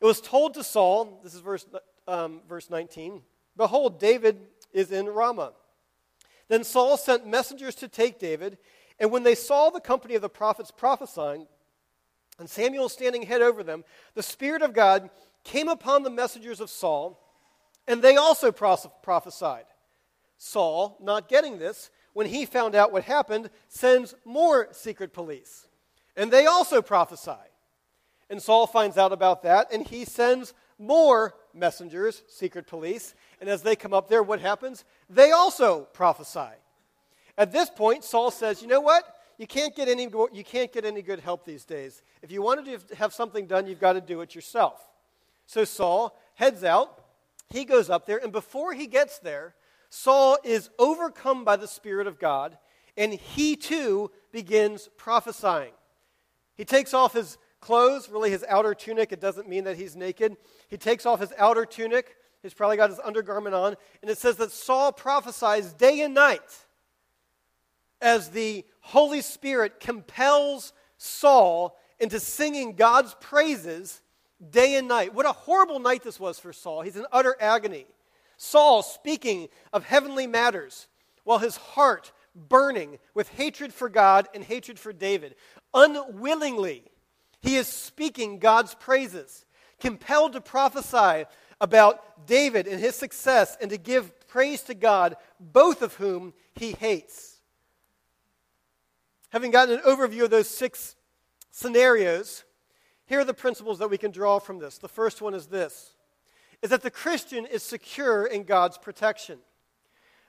it 0.00 0.04
was 0.04 0.20
told 0.20 0.54
to 0.54 0.62
Saul, 0.62 1.20
this 1.24 1.34
is 1.34 1.40
verse, 1.40 1.66
um, 2.06 2.42
verse 2.48 2.70
19, 2.70 3.20
Behold, 3.56 3.98
David 3.98 4.42
is 4.72 4.92
in 4.92 5.06
Ramah. 5.06 5.54
Then 6.46 6.62
Saul 6.62 6.96
sent 6.96 7.26
messengers 7.26 7.74
to 7.74 7.88
take 7.88 8.20
David, 8.20 8.58
and 9.00 9.10
when 9.10 9.24
they 9.24 9.34
saw 9.34 9.70
the 9.70 9.80
company 9.80 10.14
of 10.14 10.22
the 10.22 10.28
prophets 10.28 10.70
prophesying, 10.70 11.48
and 12.42 12.50
Samuel 12.50 12.88
standing 12.88 13.22
head 13.22 13.40
over 13.40 13.62
them, 13.62 13.84
the 14.14 14.22
Spirit 14.22 14.62
of 14.62 14.72
God 14.72 15.10
came 15.44 15.68
upon 15.68 16.02
the 16.02 16.10
messengers 16.10 16.58
of 16.58 16.70
Saul, 16.70 17.24
and 17.86 18.02
they 18.02 18.16
also 18.16 18.50
prophesied. 18.50 19.66
Saul, 20.38 20.98
not 21.00 21.28
getting 21.28 21.58
this, 21.60 21.88
when 22.14 22.26
he 22.26 22.44
found 22.44 22.74
out 22.74 22.90
what 22.90 23.04
happened, 23.04 23.48
sends 23.68 24.16
more 24.24 24.66
secret 24.72 25.12
police. 25.12 25.68
And 26.16 26.32
they 26.32 26.46
also 26.46 26.82
prophesy. 26.82 27.30
And 28.28 28.42
Saul 28.42 28.66
finds 28.66 28.98
out 28.98 29.12
about 29.12 29.44
that, 29.44 29.72
and 29.72 29.86
he 29.86 30.04
sends 30.04 30.52
more 30.80 31.34
messengers, 31.54 32.24
secret 32.26 32.66
police. 32.66 33.14
And 33.40 33.48
as 33.48 33.62
they 33.62 33.76
come 33.76 33.94
up 33.94 34.08
there, 34.08 34.24
what 34.24 34.40
happens? 34.40 34.84
They 35.08 35.30
also 35.30 35.82
prophesy. 35.92 36.56
At 37.38 37.52
this 37.52 37.70
point, 37.70 38.02
Saul 38.02 38.32
says, 38.32 38.62
You 38.62 38.66
know 38.66 38.80
what? 38.80 39.04
You 39.42 39.48
can't 39.48 39.74
get 39.74 39.88
any, 39.88 40.04
you 40.04 40.44
can't 40.44 40.72
get 40.72 40.84
any 40.84 41.02
good 41.02 41.18
help 41.18 41.44
these 41.44 41.64
days. 41.64 42.04
If 42.22 42.30
you 42.30 42.42
want 42.42 42.64
to 42.64 42.94
have 42.94 43.12
something 43.12 43.48
done, 43.48 43.66
you've 43.66 43.80
got 43.80 43.94
to 43.94 44.00
do 44.00 44.20
it 44.20 44.36
yourself. 44.36 44.80
So 45.46 45.64
Saul 45.64 46.16
heads 46.36 46.62
out. 46.62 47.02
He 47.50 47.64
goes 47.64 47.90
up 47.90 48.06
there, 48.06 48.18
and 48.18 48.30
before 48.30 48.72
he 48.72 48.86
gets 48.86 49.18
there, 49.18 49.56
Saul 49.90 50.38
is 50.44 50.70
overcome 50.78 51.44
by 51.44 51.56
the 51.56 51.66
Spirit 51.66 52.06
of 52.06 52.20
God, 52.20 52.56
and 52.96 53.14
he 53.14 53.56
too 53.56 54.12
begins 54.30 54.88
prophesying. 54.96 55.72
He 56.54 56.64
takes 56.64 56.94
off 56.94 57.12
his 57.12 57.36
clothes, 57.60 58.08
really 58.08 58.30
his 58.30 58.44
outer 58.48 58.76
tunic. 58.76 59.10
It 59.10 59.20
doesn't 59.20 59.48
mean 59.48 59.64
that 59.64 59.76
he's 59.76 59.96
naked. 59.96 60.36
He 60.68 60.76
takes 60.76 61.04
off 61.04 61.18
his 61.18 61.32
outer 61.36 61.66
tunic. 61.66 62.14
He's 62.44 62.54
probably 62.54 62.76
got 62.76 62.90
his 62.90 63.00
undergarment 63.02 63.56
on. 63.56 63.74
And 64.02 64.08
it 64.08 64.18
says 64.18 64.36
that 64.36 64.52
Saul 64.52 64.92
prophesies 64.92 65.72
day 65.72 66.02
and 66.02 66.14
night 66.14 66.64
as 68.02 68.30
the 68.30 68.64
Holy 68.80 69.22
Spirit 69.22 69.80
compels 69.80 70.72
Saul 70.98 71.78
into 71.98 72.20
singing 72.20 72.74
God's 72.74 73.14
praises 73.20 74.02
day 74.50 74.74
and 74.74 74.88
night. 74.88 75.14
What 75.14 75.26
a 75.26 75.32
horrible 75.32 75.78
night 75.78 76.02
this 76.02 76.20
was 76.20 76.38
for 76.38 76.52
Saul. 76.52 76.82
He's 76.82 76.96
in 76.96 77.06
utter 77.12 77.36
agony. 77.40 77.86
Saul 78.36 78.82
speaking 78.82 79.48
of 79.72 79.84
heavenly 79.84 80.26
matters 80.26 80.88
while 81.24 81.38
his 81.38 81.56
heart 81.56 82.12
burning 82.34 82.98
with 83.14 83.28
hatred 83.28 83.72
for 83.72 83.88
God 83.88 84.28
and 84.34 84.42
hatred 84.42 84.78
for 84.78 84.92
David. 84.92 85.36
Unwillingly, 85.72 86.82
he 87.40 87.56
is 87.56 87.68
speaking 87.68 88.38
God's 88.38 88.74
praises, 88.74 89.44
compelled 89.78 90.32
to 90.32 90.40
prophesy 90.40 91.26
about 91.60 92.26
David 92.26 92.66
and 92.66 92.80
his 92.80 92.96
success 92.96 93.56
and 93.60 93.70
to 93.70 93.78
give 93.78 94.12
praise 94.26 94.62
to 94.62 94.74
God, 94.74 95.16
both 95.38 95.82
of 95.82 95.94
whom 95.94 96.32
he 96.54 96.72
hates. 96.72 97.31
Having 99.32 99.50
gotten 99.50 99.74
an 99.76 99.80
overview 99.86 100.24
of 100.24 100.30
those 100.30 100.48
six 100.48 100.94
scenarios, 101.50 102.44
here 103.06 103.20
are 103.20 103.24
the 103.24 103.32
principles 103.32 103.78
that 103.78 103.88
we 103.88 103.96
can 103.96 104.10
draw 104.10 104.38
from 104.38 104.58
this. 104.58 104.76
The 104.76 104.88
first 104.88 105.22
one 105.22 105.34
is 105.34 105.46
this 105.46 105.94
is 106.60 106.70
that 106.70 106.82
the 106.82 106.90
Christian 106.90 107.44
is 107.44 107.62
secure 107.62 108.24
in 108.24 108.44
God's 108.44 108.78
protection. 108.78 109.38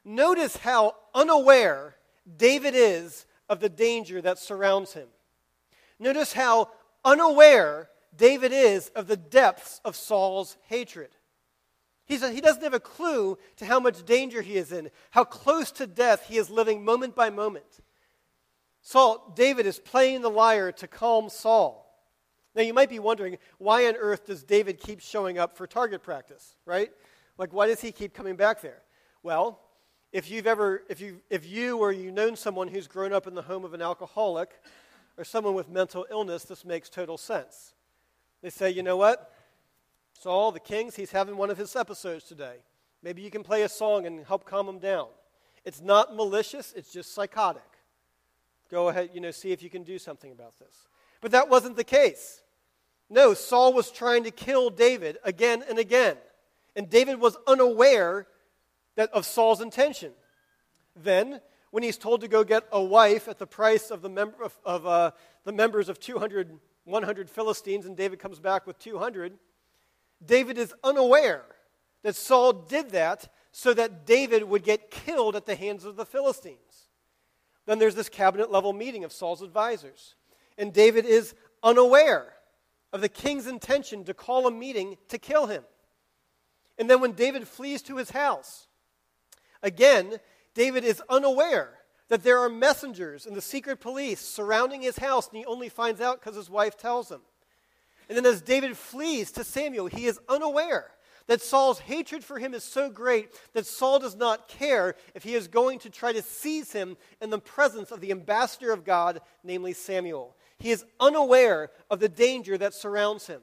Notice 0.04 0.58
how 0.58 0.96
unaware 1.14 1.96
David 2.38 2.74
is 2.76 3.28
of 3.50 3.60
the 3.60 3.70
danger 3.70 4.20
that 4.22 4.40
surrounds 4.40 4.94
him. 4.94 5.10
Notice 6.00 6.34
how 6.34 6.72
unaware 7.06 7.90
David 8.16 8.52
is 8.52 8.90
of 8.96 9.06
the 9.06 9.18
depths 9.18 9.80
of 9.86 9.96
Saul's 9.96 10.58
hatred. 10.70 11.10
He's 12.06 12.24
a, 12.24 12.32
he 12.32 12.42
doesn't 12.42 12.64
have 12.64 12.74
a 12.74 12.80
clue 12.80 13.38
to 13.58 13.66
how 13.66 13.80
much 13.80 14.04
danger 14.04 14.42
he 14.42 14.56
is 14.56 14.72
in, 14.72 14.90
how 15.12 15.26
close 15.26 15.72
to 15.74 15.86
death 15.86 16.26
he 16.28 16.38
is 16.38 16.50
living 16.50 16.84
moment 16.84 17.16
by 17.16 17.30
moment. 17.30 17.83
Saul, 18.84 19.34
David 19.34 19.66
is 19.66 19.80
playing 19.80 20.22
the 20.22 20.30
lyre 20.30 20.72
to 20.74 20.88
calm 20.88 21.30
Saul. 21.30 21.80
Now, 22.54 22.62
you 22.62 22.74
might 22.74 22.90
be 22.90 23.00
wondering, 23.00 23.38
why 23.58 23.88
on 23.88 23.96
earth 23.96 24.28
does 24.28 24.44
David 24.44 24.80
keep 24.80 25.00
showing 25.00 25.40
up 25.40 25.58
for 25.58 25.66
target 25.66 26.04
practice, 26.04 26.58
right? 26.66 26.92
Like, 27.38 27.54
why 27.54 27.66
does 27.66 27.82
he 27.82 27.92
keep 27.92 28.14
coming 28.14 28.36
back 28.36 28.62
there? 28.62 28.84
Well, 29.24 29.60
if 30.12 30.30
you've 30.30 30.46
ever, 30.46 30.84
if 30.90 31.02
you, 31.02 31.22
if 31.30 31.50
you 31.50 31.80
or 31.80 31.92
you've 31.92 32.14
known 32.14 32.36
someone 32.36 32.68
who's 32.68 32.88
grown 32.88 33.14
up 33.14 33.26
in 33.26 33.34
the 33.34 33.42
home 33.42 33.64
of 33.66 33.74
an 33.74 33.82
alcoholic 33.82 34.52
or 35.18 35.24
someone 35.24 35.56
with 35.56 35.70
mental 35.70 36.06
illness, 36.12 36.44
this 36.44 36.66
makes 36.66 36.90
total 36.90 37.18
sense. 37.18 37.74
They 38.44 38.50
say, 38.50 38.70
you 38.70 38.84
know 38.84 38.98
what? 38.98 39.34
Saul, 40.20 40.52
the 40.52 40.60
kings, 40.60 40.96
he's 40.96 41.12
having 41.12 41.38
one 41.38 41.50
of 41.50 41.58
his 41.58 41.76
episodes 41.76 42.26
today. 42.26 42.58
Maybe 43.02 43.22
you 43.22 43.32
can 43.32 43.44
play 43.44 43.64
a 43.64 43.70
song 43.70 44.06
and 44.06 44.26
help 44.26 44.46
calm 44.46 44.68
him 44.68 44.80
down. 44.80 45.08
It's 45.64 45.82
not 45.82 46.16
malicious, 46.16 46.74
it's 46.76 46.92
just 46.92 47.16
psychotic. 47.16 47.64
Go 48.70 48.90
ahead, 48.90 49.12
you 49.14 49.22
know, 49.22 49.32
see 49.32 49.52
if 49.52 49.62
you 49.62 49.70
can 49.70 49.84
do 49.84 49.98
something 50.00 50.32
about 50.32 50.58
this. 50.60 50.88
But 51.22 51.32
that 51.32 51.50
wasn't 51.50 51.76
the 51.76 51.84
case. 51.84 52.42
No, 53.10 53.34
Saul 53.34 53.74
was 53.74 53.92
trying 53.92 54.24
to 54.24 54.32
kill 54.32 54.70
David 54.70 55.18
again 55.24 55.64
and 55.70 55.78
again. 55.78 56.18
And 56.76 56.90
David 56.90 57.20
was 57.20 57.38
unaware 57.46 58.28
that, 58.96 59.12
of 59.12 59.26
Saul's 59.26 59.62
intention. 59.62 60.12
Then, 60.96 61.42
when 61.72 61.84
he's 61.84 61.98
told 61.98 62.22
to 62.22 62.28
go 62.28 62.44
get 62.44 62.64
a 62.72 62.82
wife 62.82 63.28
at 63.28 63.40
the 63.40 63.48
price 63.48 63.92
of 63.92 64.02
the, 64.02 64.10
mem- 64.10 64.34
of, 64.44 64.60
of 64.66 64.88
uh, 64.88 65.12
the 65.44 65.52
members 65.52 65.90
of 65.90 66.00
200, 66.00 66.58
100 66.86 67.30
Philistines, 67.30 67.86
and 67.86 67.96
David 67.96 68.20
comes 68.20 68.40
back 68.40 68.66
with 68.66 68.80
200, 68.80 69.34
David 70.26 70.58
is 70.58 70.74
unaware 70.84 71.46
that 72.04 72.16
Saul 72.16 72.54
did 72.54 72.92
that 72.92 73.32
so 73.52 73.74
that 73.74 74.06
David 74.06 74.44
would 74.44 74.64
get 74.64 74.92
killed 74.92 75.36
at 75.36 75.46
the 75.46 75.56
hands 75.56 75.86
of 75.86 75.96
the 75.96 76.06
Philistines. 76.06 76.58
Then 77.66 77.80
there's 77.80 77.96
this 77.96 78.10
cabinet 78.10 78.52
level 78.52 78.74
meeting 78.74 79.04
of 79.04 79.12
Saul's 79.12 79.42
advisors. 79.42 80.16
And 80.58 80.74
David 80.74 81.06
is 81.06 81.34
unaware 81.62 82.34
of 82.92 83.02
the 83.02 83.10
king's 83.10 83.48
intention 83.48 84.04
to 84.06 84.14
call 84.14 84.48
a 84.48 84.52
meeting 84.52 84.98
to 85.10 85.18
kill 85.18 85.48
him. 85.48 85.64
And 86.78 86.90
then 86.90 87.02
when 87.02 87.14
David 87.14 87.48
flees 87.48 87.82
to 87.84 87.98
his 87.98 88.12
house, 88.12 88.68
again, 89.62 90.18
David 90.54 90.84
is 90.84 91.02
unaware 91.10 91.80
that 92.10 92.24
there 92.24 92.40
are 92.40 92.50
messengers 92.50 93.26
and 93.26 93.36
the 93.36 93.42
secret 93.42 93.80
police 93.80 94.20
surrounding 94.20 94.82
his 94.82 94.98
house, 94.98 95.28
and 95.30 95.38
he 95.38 95.46
only 95.46 95.70
finds 95.70 96.02
out 96.02 96.20
because 96.20 96.36
his 96.36 96.50
wife 96.50 96.78
tells 96.78 97.10
him. 97.10 97.22
And 98.08 98.18
then 98.18 98.26
as 98.26 98.42
David 98.42 98.78
flees 98.78 99.32
to 99.32 99.44
Samuel, 99.44 99.88
he 99.88 100.06
is 100.06 100.20
unaware 100.28 100.92
that 101.28 101.42
Saul's 101.42 101.80
hatred 101.80 102.24
for 102.24 102.40
him 102.40 102.54
is 102.54 102.64
so 102.64 102.90
great 102.90 103.30
that 103.54 103.66
Saul 103.66 104.00
does 104.00 104.16
not 104.16 104.48
care 104.48 104.96
if 105.16 105.24
he 105.24 105.36
is 105.36 105.48
going 105.48 105.80
to 105.80 105.90
try 105.90 106.12
to 106.12 106.22
seize 106.22 106.72
him 106.72 106.98
in 107.22 107.30
the 107.30 107.40
presence 107.40 107.92
of 107.92 108.02
the 108.02 108.12
ambassador 108.12 108.72
of 108.72 108.84
God, 108.84 109.22
namely 109.44 109.74
Samuel. 109.74 110.36
He 110.60 110.72
is 110.72 110.86
unaware 111.00 111.72
of 111.90 112.00
the 112.00 112.10
danger 112.10 112.58
that 112.58 112.74
surrounds 112.74 113.28
him. 113.28 113.42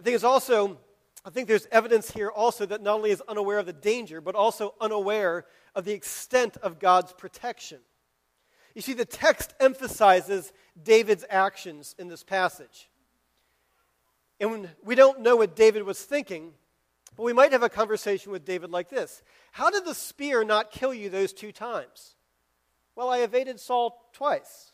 I 0.00 0.04
think 0.04 0.14
it's 0.14 0.24
also, 0.24 0.78
I 1.24 1.30
think 1.30 1.48
there's 1.48 1.68
evidence 1.70 2.10
here 2.10 2.28
also 2.30 2.66
that 2.66 2.82
not 2.82 2.96
only 2.96 3.10
is 3.10 3.22
unaware 3.28 3.58
of 3.58 3.66
the 3.66 3.72
danger, 3.72 4.20
but 4.20 4.34
also 4.34 4.74
unaware 4.80 5.46
of 5.74 5.84
the 5.84 5.92
extent 5.92 6.56
of 6.58 6.78
God's 6.78 7.12
protection. 7.12 7.78
You 8.74 8.82
see, 8.82 8.92
the 8.92 9.04
text 9.04 9.54
emphasizes 9.60 10.52
David's 10.82 11.24
actions 11.30 11.94
in 11.98 12.08
this 12.08 12.24
passage. 12.24 12.88
And 14.40 14.68
we 14.82 14.94
don't 14.94 15.20
know 15.20 15.36
what 15.36 15.56
David 15.56 15.84
was 15.84 16.02
thinking, 16.02 16.52
but 17.16 17.22
we 17.22 17.32
might 17.32 17.52
have 17.52 17.62
a 17.62 17.68
conversation 17.68 18.32
with 18.32 18.44
David 18.44 18.70
like 18.70 18.88
this 18.88 19.22
How 19.52 19.70
did 19.70 19.84
the 19.84 19.94
spear 19.94 20.44
not 20.44 20.70
kill 20.70 20.92
you 20.92 21.08
those 21.08 21.32
two 21.32 21.52
times? 21.52 22.16
Well, 22.96 23.08
I 23.08 23.18
evaded 23.18 23.58
Saul 23.58 24.08
twice. 24.12 24.72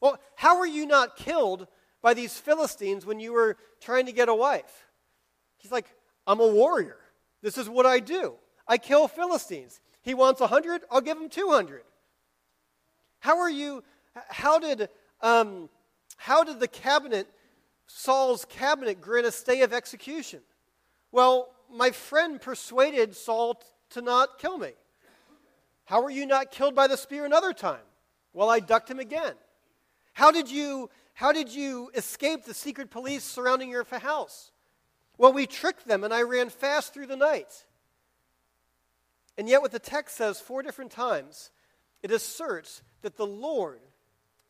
Well, 0.00 0.18
how 0.36 0.58
were 0.58 0.66
you 0.66 0.86
not 0.86 1.16
killed 1.16 1.66
by 2.02 2.14
these 2.14 2.38
Philistines 2.38 3.06
when 3.06 3.18
you 3.18 3.32
were 3.32 3.56
trying 3.80 4.06
to 4.06 4.12
get 4.12 4.28
a 4.28 4.34
wife? 4.34 4.86
He's 5.56 5.72
like, 5.72 5.86
I'm 6.26 6.40
a 6.40 6.46
warrior. 6.46 6.98
This 7.42 7.58
is 7.58 7.68
what 7.68 7.86
I 7.86 8.00
do. 8.00 8.34
I 8.68 8.78
kill 8.78 9.08
Philistines. 9.08 9.80
He 10.02 10.14
wants 10.14 10.40
100, 10.40 10.82
I'll 10.90 11.00
give 11.00 11.18
him 11.18 11.28
200. 11.28 11.82
How 13.20 13.38
are 13.38 13.50
you, 13.50 13.82
how 14.28 14.58
did, 14.58 14.90
um, 15.22 15.70
how 16.18 16.44
did 16.44 16.60
the 16.60 16.68
cabinet, 16.68 17.26
Saul's 17.86 18.44
cabinet, 18.44 19.00
grant 19.00 19.26
a 19.26 19.32
stay 19.32 19.62
of 19.62 19.72
execution? 19.72 20.40
Well, 21.12 21.50
my 21.72 21.90
friend 21.90 22.40
persuaded 22.40 23.14
Saul 23.14 23.62
to 23.90 24.02
not 24.02 24.38
kill 24.38 24.58
me. 24.58 24.72
How 25.84 26.02
were 26.02 26.10
you 26.10 26.26
not 26.26 26.50
killed 26.50 26.74
by 26.74 26.86
the 26.86 26.96
spear 26.96 27.24
another 27.24 27.52
time? 27.52 27.84
Well, 28.32 28.48
I 28.48 28.60
ducked 28.60 28.90
him 28.90 28.98
again. 28.98 29.34
How 30.12 30.30
did 30.30 30.50
you, 30.50 30.90
how 31.12 31.32
did 31.32 31.50
you 31.50 31.90
escape 31.94 32.44
the 32.44 32.54
secret 32.54 32.90
police 32.90 33.24
surrounding 33.24 33.70
your 33.70 33.84
house? 33.84 34.50
Well, 35.18 35.32
we 35.32 35.46
tricked 35.46 35.86
them 35.86 36.04
and 36.04 36.12
I 36.12 36.22
ran 36.22 36.48
fast 36.48 36.94
through 36.94 37.06
the 37.06 37.16
night. 37.16 37.64
And 39.36 39.48
yet, 39.48 39.62
what 39.62 39.72
the 39.72 39.78
text 39.78 40.16
says 40.16 40.40
four 40.40 40.62
different 40.62 40.92
times, 40.92 41.50
it 42.02 42.12
asserts 42.12 42.82
that 43.02 43.16
the 43.16 43.26
Lord 43.26 43.80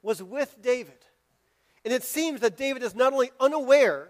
was 0.02 0.22
with 0.22 0.60
David. 0.60 1.06
And 1.84 1.92
it 1.92 2.02
seems 2.02 2.40
that 2.40 2.56
David 2.56 2.82
is 2.82 2.94
not 2.94 3.12
only 3.12 3.30
unaware 3.38 4.08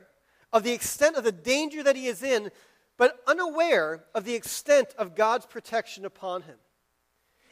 of 0.53 0.63
the 0.63 0.73
extent 0.73 1.17
of 1.17 1.25
the 1.25 1.33
danger 1.33 1.83
that 1.83 1.97
he 1.97 2.07
is 2.07 2.23
in, 2.23 2.51
but 2.97 3.21
unaware 3.27 4.05
of 4.15 4.25
the 4.25 4.35
extent 4.35 4.95
of 4.97 5.17
God's 5.17 5.47
protection 5.47 6.05
upon 6.05 6.43
him. 6.43 6.57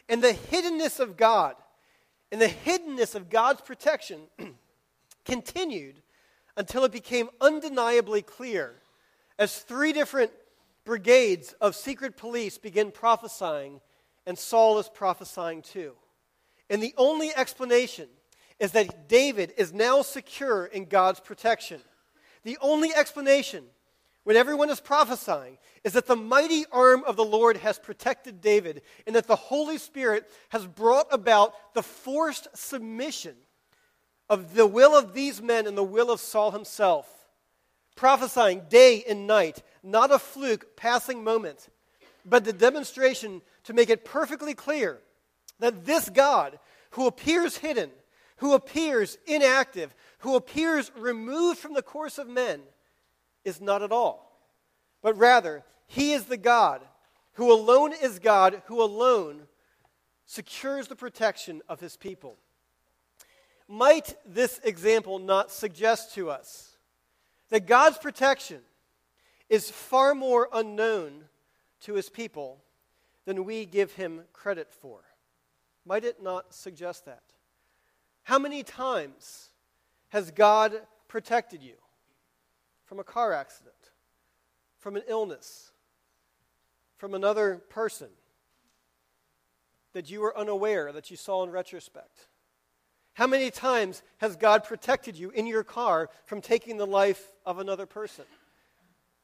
And 0.08 0.22
the 0.22 0.34
hiddenness 0.34 1.00
of 1.00 1.16
God 1.16 1.56
and 2.30 2.40
the 2.40 2.48
hiddenness 2.48 3.14
of 3.14 3.28
God's 3.28 3.60
protection 3.60 4.20
continued 5.24 6.02
until 6.56 6.84
it 6.84 6.92
became 6.92 7.28
undeniably 7.40 8.22
clear 8.22 8.76
as 9.38 9.58
three 9.58 9.92
different 9.92 10.30
brigades 10.84 11.54
of 11.60 11.74
secret 11.74 12.16
police 12.16 12.58
begin 12.58 12.90
prophesying, 12.90 13.80
and 14.26 14.38
Saul 14.38 14.78
is 14.78 14.88
prophesying 14.88 15.62
too. 15.62 15.92
And 16.70 16.82
the 16.82 16.94
only 16.96 17.34
explanation 17.34 18.08
is 18.62 18.70
that 18.70 19.08
David 19.08 19.52
is 19.56 19.72
now 19.72 20.02
secure 20.02 20.66
in 20.66 20.84
God's 20.84 21.18
protection. 21.18 21.80
The 22.44 22.56
only 22.60 22.94
explanation 22.94 23.64
when 24.22 24.36
everyone 24.36 24.70
is 24.70 24.78
prophesying 24.78 25.58
is 25.82 25.94
that 25.94 26.06
the 26.06 26.14
mighty 26.14 26.64
arm 26.70 27.02
of 27.04 27.16
the 27.16 27.24
Lord 27.24 27.56
has 27.56 27.80
protected 27.80 28.40
David 28.40 28.82
and 29.04 29.16
that 29.16 29.26
the 29.26 29.34
Holy 29.34 29.78
Spirit 29.78 30.30
has 30.50 30.64
brought 30.64 31.08
about 31.10 31.74
the 31.74 31.82
forced 31.82 32.46
submission 32.56 33.34
of 34.30 34.54
the 34.54 34.66
will 34.66 34.96
of 34.96 35.12
these 35.12 35.42
men 35.42 35.66
and 35.66 35.76
the 35.76 35.82
will 35.82 36.12
of 36.12 36.20
Saul 36.20 36.52
himself. 36.52 37.08
Prophesying 37.96 38.62
day 38.68 39.02
and 39.08 39.26
night, 39.26 39.60
not 39.82 40.12
a 40.12 40.20
fluke, 40.20 40.76
passing 40.76 41.24
moment, 41.24 41.68
but 42.24 42.44
the 42.44 42.52
demonstration 42.52 43.42
to 43.64 43.72
make 43.72 43.90
it 43.90 44.04
perfectly 44.04 44.54
clear 44.54 45.00
that 45.58 45.84
this 45.84 46.08
God, 46.08 46.60
who 46.90 47.08
appears 47.08 47.56
hidden, 47.56 47.90
who 48.42 48.54
appears 48.54 49.18
inactive, 49.24 49.94
who 50.18 50.34
appears 50.34 50.90
removed 50.96 51.60
from 51.60 51.74
the 51.74 51.82
course 51.82 52.18
of 52.18 52.26
men, 52.26 52.60
is 53.44 53.60
not 53.60 53.82
at 53.82 53.92
all. 53.92 54.36
But 55.00 55.16
rather, 55.16 55.62
he 55.86 56.10
is 56.10 56.24
the 56.24 56.36
God 56.36 56.82
who 57.34 57.52
alone 57.52 57.92
is 57.92 58.18
God, 58.18 58.60
who 58.66 58.82
alone 58.82 59.42
secures 60.26 60.88
the 60.88 60.96
protection 60.96 61.62
of 61.68 61.78
his 61.78 61.96
people. 61.96 62.36
Might 63.68 64.16
this 64.26 64.60
example 64.64 65.20
not 65.20 65.52
suggest 65.52 66.12
to 66.16 66.28
us 66.28 66.76
that 67.50 67.68
God's 67.68 67.98
protection 67.98 68.58
is 69.48 69.70
far 69.70 70.16
more 70.16 70.48
unknown 70.52 71.26
to 71.82 71.94
his 71.94 72.10
people 72.10 72.64
than 73.24 73.44
we 73.44 73.66
give 73.66 73.92
him 73.92 74.22
credit 74.32 74.72
for? 74.72 74.98
Might 75.86 76.04
it 76.04 76.20
not 76.20 76.52
suggest 76.52 77.04
that? 77.04 77.22
How 78.22 78.38
many 78.38 78.62
times 78.62 79.50
has 80.08 80.30
God 80.30 80.80
protected 81.08 81.62
you? 81.62 81.74
from 82.92 83.00
a 83.00 83.04
car 83.04 83.32
accident, 83.32 83.74
from 84.76 84.96
an 84.96 85.02
illness, 85.08 85.72
from 86.98 87.14
another 87.14 87.62
person 87.70 88.08
that 89.94 90.10
you 90.10 90.20
were 90.20 90.36
unaware 90.36 90.92
that 90.92 91.10
you 91.10 91.16
saw 91.16 91.42
in 91.42 91.48
retrospect? 91.48 92.28
How 93.14 93.26
many 93.26 93.50
times 93.50 94.02
has 94.18 94.36
God 94.36 94.64
protected 94.64 95.16
you 95.16 95.30
in 95.30 95.46
your 95.46 95.64
car 95.64 96.10
from 96.26 96.42
taking 96.42 96.76
the 96.76 96.86
life 96.86 97.28
of 97.46 97.58
another 97.58 97.86
person 97.86 98.26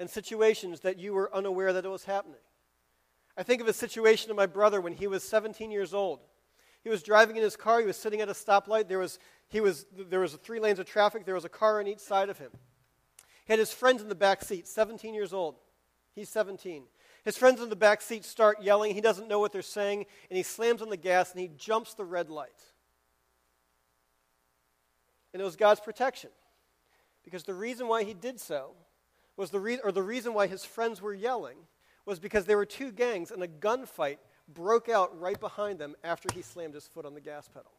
in 0.01 0.09
situations 0.09 0.81
that 0.81 0.99
you 0.99 1.13
were 1.13 1.31
unaware 1.37 1.75
that 1.75 1.85
it 1.85 1.91
was 1.91 2.05
happening? 2.05 2.41
I 3.37 3.43
think 3.43 3.61
of 3.61 3.69
a 3.69 3.75
situation 3.75 4.31
of 4.31 4.37
my 4.39 4.47
brother 4.47 4.81
when 4.81 4.95
he 4.95 5.09
was 5.09 5.23
17 5.25 5.71
years 5.71 5.93
old. 5.93 6.21
He 6.83 6.89
was 6.89 7.03
driving 7.03 7.37
in 7.37 7.43
his 7.43 7.57
car, 7.57 7.81
he 7.81 7.87
was 7.87 7.97
sitting 7.97 8.21
at 8.21 8.29
a 8.29 8.33
stoplight. 8.33 8.89
There 8.89 8.99
was, 8.99 9.19
he 9.49 9.61
was, 9.61 9.87
there 9.93 10.21
was 10.21 10.35
three 10.35 10.61
lanes 10.61 10.79
of 10.79 10.87
traffic, 10.87 11.25
there 11.25 11.35
was 11.35 11.45
a 11.45 11.51
car 11.51 11.81
on 11.81 11.87
each 11.87 11.99
side 11.99 12.29
of 12.29 12.39
him. 12.39 12.51
He 13.47 13.53
had 13.53 13.59
his 13.59 13.73
friends 13.73 14.03
in 14.03 14.09
the 14.09 14.15
back 14.15 14.43
seat, 14.45 14.69
17 14.69 15.15
years 15.15 15.33
old. 15.33 15.57
He's 16.15 16.29
17. 16.29 16.85
His 17.25 17.37
friends 17.37 17.61
in 17.61 17.69
the 17.69 17.77
back 17.77 18.01
seat 18.01 18.25
start 18.25 18.63
yelling. 18.63 18.95
He 18.95 19.01
doesn't 19.01 19.29
know 19.29 19.39
what 19.39 19.53
they're 19.53 19.63
saying, 19.63 20.07
and 20.31 20.37
he 20.37 20.43
slams 20.43 20.83
on 20.83 20.89
the 20.89 20.97
gas 20.97 21.33
and 21.33 21.41
he 21.41 21.49
jumps 21.57 21.95
the 21.95 22.05
red 22.05 22.31
light. 22.31 22.61
And 25.33 25.41
it 25.41 25.45
was 25.45 25.57
God's 25.57 25.81
protection. 25.81 26.31
Because 27.25 27.45
the 27.45 27.55
reason 27.55 27.89
why 27.89 28.05
he 28.05 28.15
did 28.15 28.41
so 28.41 28.73
was 29.37 29.51
the 29.51 29.61
re- 29.61 29.81
or 29.85 29.93
the 29.93 30.03
reason 30.03 30.35
why 30.35 30.47
his 30.47 30.65
friends 30.65 31.03
were 31.03 31.15
yelling 31.15 31.59
was 32.07 32.19
because 32.19 32.47
there 32.47 32.57
were 32.57 32.67
two 32.67 32.91
gangs 32.91 33.31
and 33.31 33.43
a 33.43 33.49
gunfight 33.49 34.19
broke 34.49 34.89
out 34.89 35.19
right 35.21 35.39
behind 35.39 35.79
them 35.79 35.95
after 36.03 36.29
he 36.35 36.43
slammed 36.43 36.75
his 36.75 36.87
foot 36.87 37.05
on 37.05 37.15
the 37.15 37.21
gas 37.21 37.49
pedal. 37.49 37.71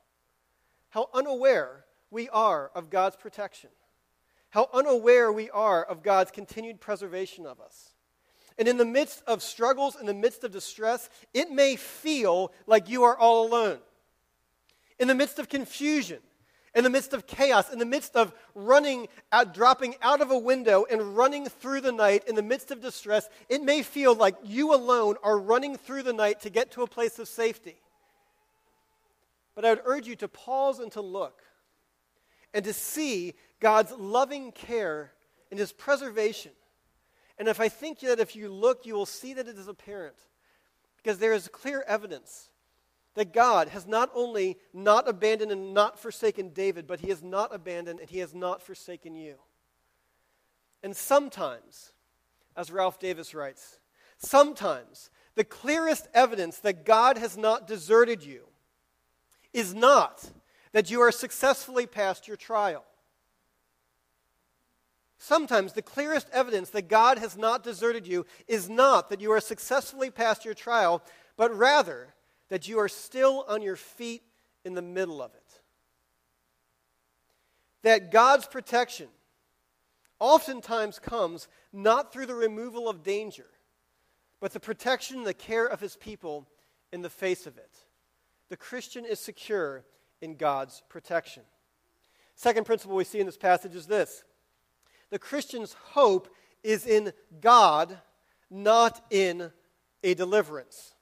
How 0.89 1.09
unaware 1.13 1.85
we 2.11 2.29
are 2.29 2.71
of 2.73 2.89
God's 2.89 3.15
protection 3.15 3.69
how 4.49 4.69
unaware 4.73 5.31
we 5.31 5.49
are 5.49 5.83
of 5.83 6.03
God's 6.03 6.31
continued 6.31 6.79
preservation 6.79 7.45
of 7.45 7.59
us. 7.59 7.91
And 8.57 8.67
in 8.67 8.77
the 8.77 8.85
midst 8.85 9.23
of 9.25 9.41
struggles, 9.41 9.95
in 9.95 10.05
the 10.05 10.13
midst 10.13 10.43
of 10.43 10.51
distress, 10.51 11.09
it 11.33 11.49
may 11.49 11.75
feel 11.75 12.51
like 12.65 12.89
you 12.89 13.03
are 13.03 13.17
all 13.17 13.47
alone. 13.47 13.79
In 14.99 15.07
the 15.07 15.15
midst 15.15 15.39
of 15.39 15.47
confusion, 15.47 16.19
in 16.79 16.85
the 16.85 16.89
midst 16.89 17.11
of 17.11 17.27
chaos, 17.27 17.73
in 17.73 17.77
the 17.77 17.85
midst 17.85 18.15
of 18.15 18.31
running 18.55 19.09
out, 19.33 19.53
dropping 19.53 19.95
out 20.01 20.21
of 20.21 20.31
a 20.31 20.37
window 20.37 20.85
and 20.89 21.17
running 21.17 21.45
through 21.45 21.81
the 21.81 21.91
night, 21.91 22.23
in 22.25 22.35
the 22.35 22.41
midst 22.41 22.71
of 22.71 22.79
distress, 22.79 23.27
it 23.49 23.61
may 23.61 23.83
feel 23.83 24.15
like 24.15 24.37
you 24.45 24.73
alone 24.73 25.15
are 25.21 25.37
running 25.37 25.75
through 25.75 26.03
the 26.03 26.13
night 26.13 26.39
to 26.39 26.49
get 26.49 26.71
to 26.71 26.81
a 26.81 26.87
place 26.87 27.19
of 27.19 27.27
safety. 27.27 27.75
But 29.55 29.65
I 29.65 29.71
would 29.71 29.81
urge 29.83 30.07
you 30.07 30.15
to 30.15 30.29
pause 30.29 30.79
and 30.79 30.89
to 30.93 31.01
look 31.01 31.41
and 32.53 32.63
to 32.63 32.71
see 32.71 33.33
God's 33.59 33.91
loving 33.91 34.53
care 34.53 35.11
and 35.51 35.59
his 35.59 35.73
preservation. 35.73 36.53
And 37.37 37.49
if 37.49 37.59
I 37.59 37.67
think 37.67 37.99
that 37.99 38.21
if 38.21 38.37
you 38.37 38.47
look, 38.47 38.85
you 38.85 38.93
will 38.93 39.05
see 39.05 39.33
that 39.33 39.49
it 39.49 39.57
is 39.57 39.67
apparent. 39.67 40.15
Because 40.95 41.17
there 41.17 41.33
is 41.33 41.49
clear 41.49 41.83
evidence 41.85 42.51
that 43.19 43.33
God 43.33 43.67
has 43.67 43.85
not 43.85 44.09
only 44.15 44.57
not 44.71 45.05
abandoned 45.05 45.51
and 45.51 45.73
not 45.73 45.99
forsaken 45.99 46.51
David, 46.53 46.87
but 46.87 47.01
he 47.01 47.09
has 47.09 47.21
not 47.21 47.53
abandoned 47.53 47.99
and 47.99 48.09
he 48.09 48.19
has 48.19 48.33
not 48.33 48.61
forsaken 48.61 49.13
you. 49.13 49.35
And 50.83 50.95
sometimes, 50.95 51.91
as 52.55 52.71
Ralph 52.71 52.97
Davis 52.97 53.35
writes, 53.35 53.79
sometimes 54.19 55.09
the 55.35 55.43
clearest 55.43 56.07
evidence 56.13 56.59
that 56.59 56.85
God 56.85 57.17
has 57.17 57.35
not 57.35 57.67
deserted 57.67 58.23
you 58.23 58.43
is 59.51 59.75
not 59.75 60.25
that 60.71 60.89
you 60.89 61.01
are 61.01 61.11
successfully 61.11 61.85
past 61.85 62.25
your 62.25 62.37
trial. 62.37 62.85
Sometimes 65.17 65.73
the 65.73 65.81
clearest 65.81 66.29
evidence 66.31 66.69
that 66.69 66.87
God 66.87 67.17
has 67.17 67.37
not 67.37 67.65
deserted 67.65 68.07
you 68.07 68.25
is 68.47 68.69
not 68.69 69.09
that 69.09 69.19
you 69.19 69.33
are 69.33 69.41
successfully 69.41 70.09
past 70.09 70.45
your 70.45 70.53
trial, 70.53 71.03
but 71.35 71.53
rather 71.53 72.13
that 72.49 72.67
you 72.67 72.79
are 72.79 72.89
still 72.89 73.45
on 73.47 73.61
your 73.61 73.75
feet 73.75 74.23
in 74.65 74.73
the 74.73 74.81
middle 74.81 75.21
of 75.21 75.33
it. 75.33 75.61
That 77.83 78.11
God's 78.11 78.45
protection 78.45 79.07
oftentimes 80.19 80.99
comes 80.99 81.47
not 81.71 82.11
through 82.11 82.25
the 82.25 82.35
removal 82.35 82.89
of 82.89 83.03
danger, 83.03 83.45
but 84.39 84.51
the 84.51 84.59
protection 84.59 85.17
and 85.17 85.27
the 85.27 85.33
care 85.33 85.65
of 85.65 85.79
his 85.79 85.95
people 85.95 86.47
in 86.91 87.01
the 87.01 87.09
face 87.09 87.47
of 87.47 87.57
it. 87.57 87.77
The 88.49 88.57
Christian 88.57 89.05
is 89.05 89.19
secure 89.19 89.85
in 90.21 90.35
God's 90.35 90.83
protection. 90.89 91.43
Second 92.35 92.65
principle 92.65 92.95
we 92.95 93.03
see 93.03 93.19
in 93.19 93.25
this 93.25 93.37
passage 93.37 93.75
is 93.75 93.85
this 93.85 94.23
the 95.09 95.19
Christian's 95.19 95.73
hope 95.91 96.33
is 96.63 96.85
in 96.85 97.13
God, 97.41 97.97
not 98.49 99.03
in 99.09 99.51
a 100.03 100.13
deliverance. 100.13 100.93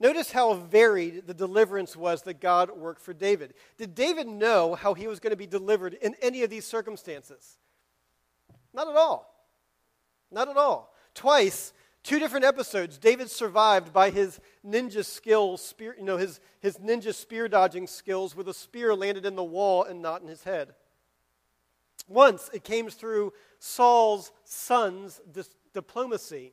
Notice 0.00 0.30
how 0.30 0.54
varied 0.54 1.26
the 1.26 1.34
deliverance 1.34 1.96
was 1.96 2.22
that 2.22 2.40
God 2.40 2.70
worked 2.70 3.00
for 3.02 3.12
David. 3.12 3.54
Did 3.76 3.94
David 3.94 4.28
know 4.28 4.76
how 4.76 4.94
he 4.94 5.08
was 5.08 5.18
going 5.18 5.32
to 5.32 5.36
be 5.36 5.46
delivered 5.46 5.94
in 5.94 6.14
any 6.22 6.42
of 6.42 6.50
these 6.50 6.64
circumstances? 6.64 7.58
Not 8.72 8.88
at 8.88 8.96
all. 8.96 9.34
Not 10.30 10.48
at 10.48 10.56
all. 10.56 10.94
Twice, 11.14 11.72
two 12.04 12.20
different 12.20 12.44
episodes, 12.44 12.96
David 12.96 13.28
survived 13.28 13.92
by 13.92 14.10
his 14.10 14.38
ninja 14.64 15.04
skills, 15.04 15.60
spear, 15.62 15.96
you 15.98 16.04
know, 16.04 16.16
his, 16.16 16.38
his 16.60 16.76
ninja 16.76 17.12
spear 17.12 17.48
dodging 17.48 17.88
skills, 17.88 18.36
with 18.36 18.48
a 18.48 18.54
spear 18.54 18.94
landed 18.94 19.26
in 19.26 19.34
the 19.34 19.42
wall 19.42 19.82
and 19.82 20.00
not 20.00 20.22
in 20.22 20.28
his 20.28 20.44
head. 20.44 20.74
Once 22.06 22.50
it 22.52 22.62
came 22.62 22.88
through 22.88 23.32
Saul's 23.58 24.30
son's 24.44 25.20
dis- 25.32 25.50
diplomacy 25.74 26.52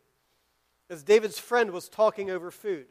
as 0.89 1.03
David's 1.03 1.39
friend 1.39 1.69
was 1.71 1.89
talking 1.89 2.31
over 2.31 2.49
food. 2.49 2.87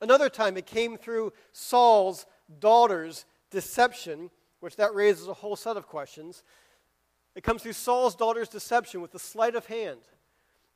Another 0.00 0.28
time 0.28 0.56
it 0.56 0.66
came 0.66 0.96
through 0.96 1.32
Saul's 1.52 2.26
daughter's 2.58 3.26
deception, 3.50 4.30
which 4.60 4.76
that 4.76 4.94
raises 4.94 5.28
a 5.28 5.34
whole 5.34 5.56
set 5.56 5.76
of 5.76 5.86
questions. 5.86 6.42
It 7.34 7.44
comes 7.44 7.62
through 7.62 7.74
Saul's 7.74 8.14
daughter's 8.14 8.48
deception 8.48 9.00
with 9.00 9.14
a 9.14 9.18
sleight 9.18 9.54
of 9.54 9.66
hand 9.66 10.00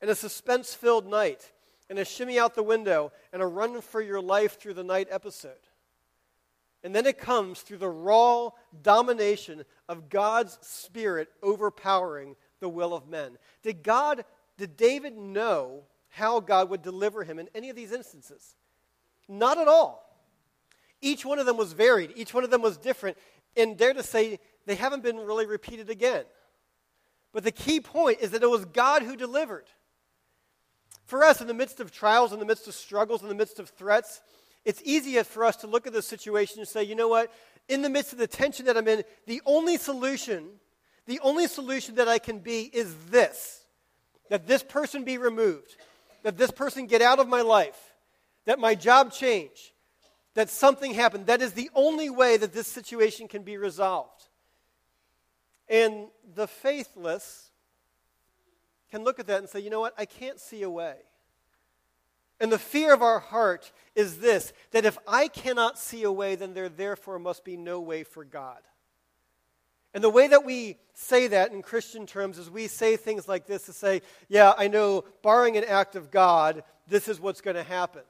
and 0.01 0.11
a 0.11 0.15
suspense 0.15 0.75
filled 0.75 1.07
night 1.07 1.53
and 1.89 1.99
a 1.99 2.05
shimmy 2.05 2.39
out 2.39 2.55
the 2.55 2.63
window 2.63 3.13
and 3.33 3.43
a 3.43 3.47
run 3.47 3.81
for 3.81 4.01
your 4.01 4.21
life 4.21 4.59
through 4.59 4.75
the 4.75 4.85
night 4.85 5.09
episode. 5.11 5.53
And 6.83 6.95
then 6.95 7.07
it 7.07 7.19
comes 7.19 7.63
through 7.63 7.79
the 7.79 7.89
raw 7.89 8.51
domination 8.83 9.65
of 9.89 10.11
God's 10.11 10.59
Spirit 10.61 11.29
overpowering 11.43 12.37
the 12.61 12.69
will 12.69 12.93
of 12.93 13.09
men. 13.09 13.39
Did 13.63 13.83
God, 13.83 14.25
did 14.59 14.77
David 14.77 15.17
know 15.17 15.85
how 16.11 16.41
God 16.41 16.69
would 16.69 16.83
deliver 16.83 17.25
him 17.25 17.39
in 17.39 17.49
any 17.55 17.71
of 17.71 17.77
these 17.77 17.91
instances? 17.91 18.55
Not 19.29 19.59
at 19.59 19.69
all. 19.69 20.03
Each 21.01 21.25
one 21.25 21.39
of 21.39 21.47
them 21.47 21.57
was 21.57 21.73
varied, 21.73 22.13
each 22.17 22.33
one 22.33 22.45
of 22.45 22.51
them 22.51 22.63
was 22.63 22.77
different, 22.77 23.19
and 23.57 23.77
dare 23.77 23.95
to 23.95 24.03
say 24.03 24.39
they 24.67 24.75
haven't 24.75 25.03
been 25.03 25.19
really 25.19 25.47
repeated 25.47 25.91
again. 25.91 26.25
But 27.33 27.45
the 27.45 27.53
key 27.53 27.81
point 27.81 28.21
is 28.21 28.31
that 28.31 28.43
it 28.43 28.51
was 28.51 28.65
God 28.65 29.03
who 29.03 29.17
delivered. 29.17 29.67
For 31.05 31.25
us, 31.25 31.41
in 31.41 31.47
the 31.47 31.55
midst 31.55 31.81
of 31.81 31.93
trials, 31.93 32.33
in 32.33 32.39
the 32.39 32.47
midst 32.47 32.67
of 32.67 32.75
struggles, 32.75 33.23
in 33.23 33.29
the 33.29 33.35
midst 33.35 33.59
of 33.59 33.69
threats, 33.69 34.23
it's 34.65 34.81
easier 34.85 35.25
for 35.25 35.45
us 35.45 35.57
to 35.57 35.67
look 35.67 35.87
at 35.87 35.93
the 35.93 36.01
situation 36.01 36.61
and 36.61 36.69
say, 36.69 36.83
you 36.83 36.95
know 36.95 37.09
what? 37.09 37.31
In 37.69 37.83
the 37.83 37.91
midst 37.91 38.13
of 38.13 38.19
the 38.19 38.27
tension 38.27 38.65
that 38.67 38.77
I'm 38.77 38.89
in, 38.89 39.05
the 39.27 39.43
only 39.45 39.77
solution, 39.77 40.49
the 41.07 41.21
only 41.21 41.47
solution 41.47 41.97
that 41.97 42.09
I 42.09 42.19
can 42.19 42.39
be 42.39 42.63
is 42.63 42.95
this 43.11 43.61
that 44.31 44.47
this 44.47 44.63
person 44.63 45.05
be 45.05 45.19
removed, 45.19 45.77
that 46.23 46.39
this 46.39 46.51
person 46.51 46.87
get 46.87 47.03
out 47.03 47.19
of 47.19 47.29
my 47.29 47.43
life, 47.43 47.94
that 48.45 48.59
my 48.59 48.75
job 48.75 49.13
change, 49.13 49.75
that 50.35 50.51
something 50.51 50.95
happened. 50.95 51.27
That 51.27 51.43
is 51.43 51.53
the 51.53 51.71
only 51.75 52.11
way 52.11 52.37
that 52.37 52.53
this 52.53 52.67
situation 52.67 53.29
can 53.29 53.43
be 53.43 53.57
resolved. 53.57 54.29
And 55.69 56.09
the 56.35 56.47
faithless 56.47 57.51
can 58.91 59.05
look 59.05 59.19
at 59.19 59.27
that 59.27 59.39
and 59.39 59.49
say, 59.49 59.61
you 59.61 59.71
know 59.71 59.81
what? 59.81 59.95
I 59.99 60.05
can't 60.05 60.39
see 60.39 60.63
a 60.63 60.71
way. 60.71 60.97
And 62.41 62.53
the 62.53 62.59
fear 62.59 62.93
of 62.93 63.03
our 63.03 63.21
heart 63.21 63.73
is 63.95 64.19
this 64.19 64.53
that 64.73 64.85
if 64.85 64.99
I 65.07 65.29
cannot 65.29 65.79
see 65.79 66.03
a 66.03 66.13
way, 66.13 66.35
then 66.35 66.53
there 66.53 66.69
therefore 66.69 67.19
must 67.19 67.45
be 67.45 67.57
no 67.57 67.81
way 67.81 68.03
for 68.03 68.25
God. 68.25 68.59
And 69.95 70.03
the 70.03 70.11
way 70.11 70.27
that 70.27 70.45
we 70.45 70.77
say 70.93 71.29
that 71.29 71.53
in 71.53 71.63
Christian 71.63 72.05
terms 72.05 72.37
is 72.37 72.51
we 72.51 72.67
say 72.67 72.97
things 72.97 73.29
like 73.29 73.47
this 73.47 73.67
to 73.67 73.73
say, 73.73 74.03
yeah, 74.29 74.53
I 74.59 74.67
know, 74.67 75.05
barring 75.23 75.57
an 75.57 75.65
act 75.65 75.95
of 75.95 76.11
God, 76.11 76.65
this 76.89 77.07
is 77.07 77.21
what's 77.21 77.41
going 77.41 77.57
to 77.57 77.63
happen. 77.63 78.03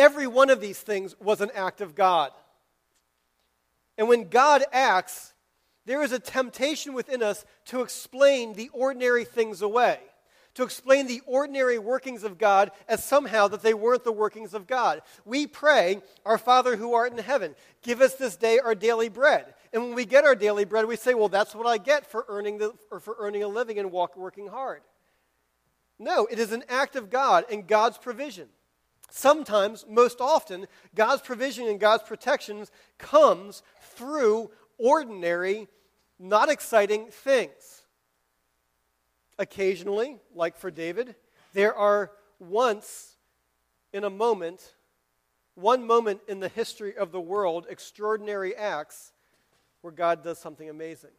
Every 0.00 0.26
one 0.26 0.50
of 0.50 0.60
these 0.60 0.80
things 0.80 1.14
was 1.20 1.40
an 1.40 1.50
act 1.54 1.80
of 1.80 1.94
God. 1.94 2.32
And 3.98 4.08
when 4.08 4.28
God 4.28 4.64
acts, 4.72 5.34
there 5.84 6.02
is 6.02 6.12
a 6.12 6.18
temptation 6.18 6.94
within 6.94 7.22
us 7.22 7.44
to 7.66 7.82
explain 7.82 8.54
the 8.54 8.70
ordinary 8.72 9.24
things 9.24 9.60
away 9.60 10.00
to 10.54 10.62
explain 10.64 11.06
the 11.06 11.22
ordinary 11.26 11.78
workings 11.78 12.24
of 12.24 12.38
God 12.38 12.70
as 12.88 13.04
somehow 13.04 13.48
that 13.48 13.62
they 13.62 13.74
weren't 13.74 14.04
the 14.04 14.12
workings 14.12 14.52
of 14.52 14.66
God. 14.66 15.02
We 15.24 15.46
pray, 15.46 16.02
Our 16.26 16.38
Father 16.38 16.76
who 16.76 16.94
art 16.94 17.12
in 17.12 17.18
heaven, 17.18 17.54
give 17.82 18.00
us 18.00 18.14
this 18.14 18.36
day 18.36 18.58
our 18.58 18.74
daily 18.74 19.08
bread. 19.08 19.54
And 19.72 19.82
when 19.82 19.94
we 19.94 20.04
get 20.04 20.24
our 20.24 20.34
daily 20.34 20.64
bread, 20.64 20.86
we 20.86 20.96
say, 20.96 21.14
well, 21.14 21.28
that's 21.28 21.54
what 21.54 21.66
I 21.66 21.78
get 21.78 22.04
for 22.04 22.24
earning, 22.28 22.58
the, 22.58 22.72
or 22.90 22.98
for 22.98 23.14
earning 23.20 23.44
a 23.44 23.48
living 23.48 23.78
and 23.78 23.92
walk, 23.92 24.16
working 24.16 24.48
hard. 24.48 24.82
No, 25.98 26.26
it 26.26 26.38
is 26.38 26.50
an 26.50 26.64
act 26.68 26.96
of 26.96 27.10
God 27.10 27.44
and 27.50 27.66
God's 27.66 27.98
provision. 27.98 28.48
Sometimes, 29.10 29.84
most 29.88 30.20
often, 30.20 30.66
God's 30.94 31.22
provision 31.22 31.66
and 31.66 31.80
God's 31.80 32.04
protections 32.04 32.70
comes 32.96 33.62
through 33.80 34.50
ordinary, 34.78 35.68
not 36.18 36.48
exciting 36.48 37.06
things. 37.10 37.82
Occasionally, 39.38 40.18
like 40.34 40.56
for 40.56 40.70
David, 40.70 41.16
there 41.52 41.74
are 41.74 42.12
once 42.38 43.16
in 43.92 44.04
a 44.04 44.10
moment, 44.10 44.74
one 45.54 45.86
moment 45.86 46.20
in 46.28 46.40
the 46.40 46.48
history 46.48 46.96
of 46.96 47.10
the 47.10 47.20
world, 47.20 47.66
extraordinary 47.68 48.54
acts 48.54 49.12
where 49.80 49.92
God 49.92 50.22
does 50.22 50.38
something 50.38 50.68
amazing. 50.68 51.10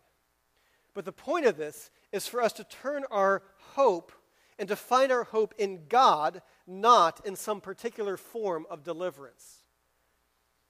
But 0.94 1.06
the 1.06 1.12
point 1.12 1.46
of 1.46 1.58
this 1.58 1.90
is 2.12 2.28
for 2.28 2.42
us 2.42 2.54
to 2.54 2.64
turn 2.64 3.04
our 3.12 3.44
hope 3.58 4.12
and 4.60 4.68
to 4.70 4.76
find 4.76 5.12
our 5.12 5.24
hope 5.24 5.54
in 5.58 5.82
God, 5.90 6.42
not 6.68 7.26
in 7.26 7.36
some 7.36 7.62
particular 7.62 8.18
form 8.18 8.66
of 8.70 8.84
deliverance. 8.84 9.64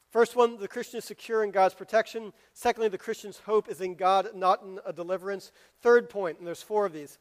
First 0.09 0.35
one, 0.35 0.57
the 0.57 0.67
Christian 0.67 0.97
is 0.97 1.05
secure 1.05 1.43
in 1.43 1.51
God's 1.51 1.73
protection. 1.73 2.33
Secondly, 2.53 2.89
the 2.89 2.97
Christian's 2.97 3.39
hope 3.39 3.69
is 3.69 3.79
in 3.79 3.95
God, 3.95 4.35
not 4.35 4.61
in 4.61 4.79
a 4.85 4.91
deliverance. 4.91 5.51
Third 5.81 6.09
point, 6.09 6.37
and 6.37 6.45
there's 6.45 6.61
four 6.61 6.85
of 6.85 6.93
these 6.93 7.17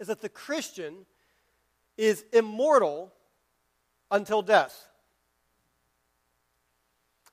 is 0.00 0.06
that 0.06 0.22
the 0.22 0.28
Christian 0.28 1.06
is 1.96 2.24
immortal 2.32 3.12
until 4.10 4.42
death. 4.42 4.88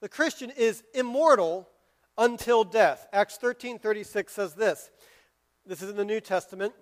The 0.01 0.09
Christian 0.09 0.51
is 0.51 0.83
immortal 0.93 1.67
until 2.17 2.63
death. 2.63 3.07
Acts 3.13 3.37
13:36 3.37 4.33
says 4.33 4.53
this. 4.53 4.91
This 5.65 5.81
is 5.81 5.89
in 5.89 5.95
the 5.95 6.05
New 6.05 6.19
Testament. 6.19 6.73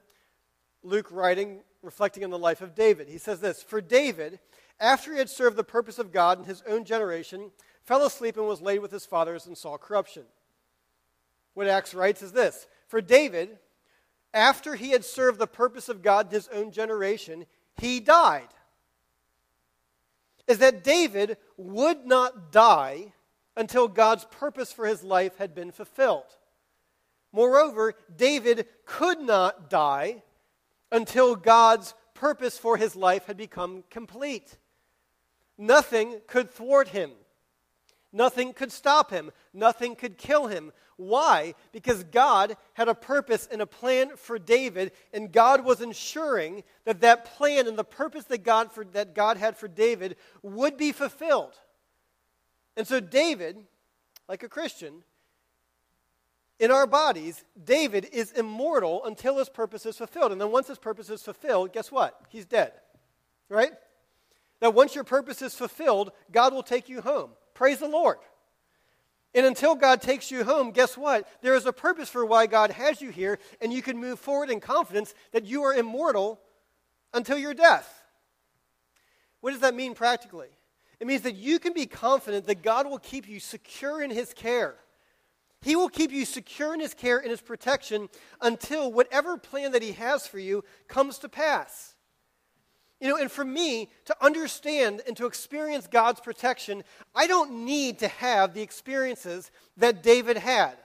Luke 0.84 1.12
writing 1.12 1.64
reflecting 1.86 2.24
on 2.24 2.32
the 2.32 2.38
life 2.38 2.62
of 2.62 2.76
David. 2.76 3.08
He 3.08 3.18
says 3.18 3.40
this, 3.40 3.64
"For 3.64 3.80
David, 3.80 4.40
after 4.80 5.14
he 5.14 5.20
had 5.20 5.30
served 5.30 5.56
the 5.56 5.64
purpose 5.64 6.00
of 6.00 6.12
God 6.12 6.40
in 6.40 6.46
his 6.46 6.62
own 6.64 6.84
generation, 6.84 7.52
fell 7.84 8.06
asleep 8.06 8.36
and 8.36 8.48
was 8.48 8.62
laid 8.62 8.80
with 8.80 8.92
his 8.92 9.06
fathers 9.06 9.46
and 9.46 9.58
saw 9.58 9.78
corruption." 9.78 10.26
What 11.54 11.68
Acts 11.68 11.94
writes 11.94 12.22
is 12.22 12.34
this, 12.34 12.68
"For 12.88 13.00
David, 13.00 13.60
after 14.34 14.76
he 14.76 14.92
had 14.92 15.06
served 15.06 15.40
the 15.40 15.48
purpose 15.48 15.88
of 15.88 16.02
God 16.02 16.28
in 16.28 16.34
his 16.34 16.50
own 16.50 16.72
generation, 16.72 17.46
he 17.78 18.02
died. 18.02 18.50
Is 20.48 20.60
that 20.60 20.84
David 20.84 21.38
would 21.56 22.06
not 22.06 22.52
die 22.52 23.14
until 23.56 23.88
God's 23.88 24.26
purpose 24.26 24.74
for 24.74 24.86
his 24.86 25.04
life 25.04 25.38
had 25.38 25.56
been 25.56 25.72
fulfilled. 25.72 26.38
Moreover, 27.32 27.96
David 28.14 28.68
could 28.86 29.20
not 29.20 29.70
die 29.70 30.24
until 30.92 31.36
God's 31.36 31.94
purpose 32.14 32.58
for 32.58 32.78
his 32.78 32.96
life 32.96 33.26
had 33.26 33.38
become 33.38 33.84
complete. 33.90 34.58
Nothing 35.58 36.22
could 36.28 36.50
thwart 36.50 36.90
him. 36.90 37.12
Nothing 38.12 38.54
could 38.54 38.72
stop 38.72 39.12
him. 39.12 39.32
Nothing 39.54 39.96
could 39.96 40.18
kill 40.18 40.48
him. 40.48 40.72
Why? 40.98 41.56
Because 41.74 42.04
God 42.06 42.56
had 42.74 42.88
a 42.88 42.96
purpose 42.96 43.48
and 43.52 43.62
a 43.62 43.66
plan 43.66 44.12
for 44.16 44.40
David, 44.40 44.94
and 45.14 45.32
God 45.32 45.66
was 45.66 45.82
ensuring 45.82 46.64
that 46.86 47.02
that 47.02 47.26
plan 47.26 47.68
and 47.68 47.78
the 47.78 47.84
purpose 47.84 48.24
that 48.26 48.44
God, 48.44 48.72
for, 48.72 48.86
that 48.86 49.14
God 49.14 49.36
had 49.36 49.58
for 49.58 49.68
David 49.68 50.16
would 50.42 50.78
be 50.78 50.94
fulfilled. 50.94 51.54
And 52.78 52.88
so, 52.88 53.02
David, 53.02 53.58
like 54.30 54.44
a 54.44 54.50
Christian, 54.50 55.04
in 56.60 56.72
our 56.72 56.88
bodies, 56.88 57.44
David 57.62 58.10
is 58.14 58.32
immortal 58.32 59.04
until 59.06 59.38
his 59.40 59.50
purpose 59.50 59.86
is 59.86 59.98
fulfilled. 59.98 60.32
And 60.32 60.40
then 60.40 60.52
once 60.52 60.68
his 60.68 60.78
purpose 60.78 61.10
is 61.10 61.22
fulfilled, 61.22 61.74
guess 61.74 61.92
what? 61.92 62.20
He's 62.30 62.46
dead. 62.46 62.72
Right? 63.50 63.74
Now, 64.62 64.70
once 64.70 64.96
your 64.96 65.04
purpose 65.04 65.42
is 65.42 65.54
fulfilled, 65.54 66.12
God 66.32 66.54
will 66.54 66.64
take 66.64 66.88
you 66.88 67.02
home. 67.02 67.32
Praise 67.54 67.80
the 67.80 67.88
Lord. 67.88 68.18
And 69.34 69.46
until 69.46 69.76
God 69.76 70.02
takes 70.02 70.32
you 70.32 70.46
home, 70.46 70.72
guess 70.72 70.98
what? 70.98 71.28
There 71.42 71.56
is 71.56 71.66
a 71.66 71.74
purpose 71.74 72.08
for 72.08 72.26
why 72.26 72.48
God 72.48 72.72
has 72.72 73.02
you 73.02 73.10
here, 73.10 73.38
and 73.60 73.74
you 73.74 73.82
can 73.82 73.98
move 73.98 74.18
forward 74.18 74.50
in 74.50 74.62
confidence 74.62 75.14
that 75.34 75.44
you 75.44 75.64
are 75.64 75.74
immortal 75.74 76.40
until 77.14 77.38
your 77.38 77.54
death. 77.54 78.04
What 79.42 79.52
does 79.52 79.60
that 79.60 79.76
mean 79.76 79.94
practically? 79.94 80.48
It 81.02 81.08
means 81.08 81.24
that 81.24 81.36
you 81.36 81.60
can 81.60 81.74
be 81.74 81.86
confident 81.86 82.48
that 82.48 82.64
God 82.64 82.90
will 82.90 82.98
keep 82.98 83.28
you 83.28 83.42
secure 83.42 84.02
in 84.02 84.10
His 84.10 84.34
care. 84.34 84.76
He 85.66 85.76
will 85.76 85.90
keep 85.90 86.12
you 86.12 86.26
secure 86.26 86.76
in 86.76 86.80
His 86.80 86.94
care 86.94 87.18
and 87.18 87.32
His 87.32 87.42
protection 87.42 88.08
until 88.40 88.94
whatever 88.94 89.36
plan 89.36 89.72
that 89.72 89.82
He 89.82 89.94
has 89.94 90.28
for 90.28 90.38
you 90.38 90.64
comes 90.88 91.18
to 91.18 91.28
pass. 91.28 91.96
You 93.02 93.10
know, 93.10 93.18
and 93.18 93.32
for 93.32 93.44
me 93.44 93.90
to 94.06 94.16
understand 94.24 95.02
and 95.08 95.18
to 95.18 95.26
experience 95.26 95.88
God's 95.88 96.20
protection, 96.20 96.84
I 97.16 97.26
don't 97.26 97.66
need 97.66 97.98
to 98.00 98.08
have 98.08 98.54
the 98.54 98.62
experiences 98.62 99.50
that 99.78 100.04
David 100.04 100.38
had. 100.38 100.76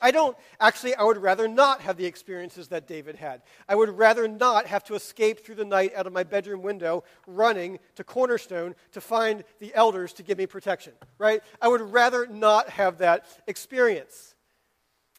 I 0.00 0.10
don't, 0.10 0.36
actually, 0.60 0.94
I 0.94 1.04
would 1.04 1.16
rather 1.16 1.48
not 1.48 1.80
have 1.80 1.96
the 1.96 2.04
experiences 2.04 2.68
that 2.68 2.86
David 2.86 3.16
had. 3.16 3.42
I 3.68 3.74
would 3.74 3.88
rather 3.96 4.28
not 4.28 4.66
have 4.66 4.84
to 4.84 4.94
escape 4.94 5.44
through 5.44 5.54
the 5.54 5.64
night 5.64 5.94
out 5.94 6.06
of 6.06 6.12
my 6.12 6.22
bedroom 6.22 6.62
window 6.62 7.04
running 7.26 7.78
to 7.94 8.04
Cornerstone 8.04 8.74
to 8.92 9.00
find 9.00 9.42
the 9.58 9.74
elders 9.74 10.12
to 10.14 10.22
give 10.22 10.36
me 10.36 10.46
protection, 10.46 10.92
right? 11.18 11.42
I 11.62 11.68
would 11.68 11.80
rather 11.80 12.26
not 12.26 12.68
have 12.70 12.98
that 12.98 13.26
experience. 13.46 14.34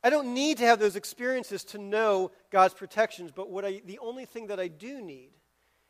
I 0.04 0.12
don't 0.12 0.34
need 0.36 0.60
to 0.60 0.66
have 0.66 0.80
those 0.80 0.96
experiences 0.96 1.64
to 1.66 1.80
know 1.80 2.32
God's 2.52 2.76
protections, 2.76 3.32
but 3.32 3.50
what 3.50 3.66
I, 3.66 3.82
the 3.86 4.00
only 4.00 4.26
thing 4.26 4.48
that 4.48 4.60
I 4.60 4.68
do 4.68 5.02
need 5.02 5.32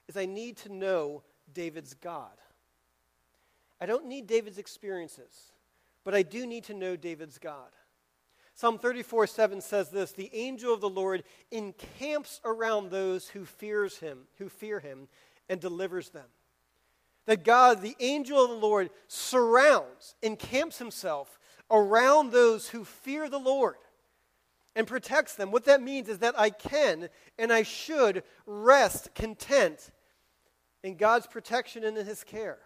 is 0.08 0.15
I 0.15 0.26
need 0.26 0.58
to 0.58 0.73
know 0.73 1.23
David's 1.54 1.93
God. 1.93 2.32
I 3.82 3.86
don't 3.86 4.06
need 4.06 4.28
David's 4.28 4.58
experiences, 4.58 5.52
but 6.06 6.15
I 6.15 6.23
do 6.23 6.47
need 6.47 6.63
to 6.65 6.73
know 6.73 6.95
David's 6.95 7.38
God. 7.38 7.69
Psalm 8.58 8.80
34 8.80 9.28
7 9.28 9.62
says 9.62 9.89
this 9.91 10.13
The 10.13 10.32
angel 10.34 10.74
of 10.74 10.82
the 10.82 10.89
Lord 10.89 11.24
encamps 11.52 12.41
around 12.43 12.89
those 12.89 13.30
who 13.30 13.46
fears 13.46 14.00
him, 14.00 14.24
who 14.39 14.50
fear 14.50 14.80
him, 14.80 15.10
and 15.48 15.62
delivers 15.62 16.10
them. 16.10 16.26
That 17.28 17.43
God, 17.43 17.84
the 17.84 17.96
angel 18.00 18.43
of 18.43 18.50
the 18.50 18.56
Lord, 18.56 18.89
surrounds, 19.08 20.15
encamps 20.24 20.80
himself 20.80 21.38
around 21.70 22.32
those 22.32 22.70
who 22.70 22.84
fear 22.84 23.30
the 23.30 23.38
Lord 23.38 23.76
and 24.76 24.88
protects 24.88 25.36
them. 25.36 25.52
What 25.52 25.65
that 25.65 25.84
means 25.84 26.10
is 26.10 26.17
that 26.20 26.39
I 26.39 26.50
can 26.50 27.10
and 27.38 27.54
I 27.54 27.62
should 27.62 28.24
rest 28.48 29.13
content 29.13 29.91
in 30.82 30.98
God's 30.98 31.28
protection 31.28 31.84
and 31.84 31.96
in 31.96 32.08
his 32.08 32.24
care. 32.24 32.58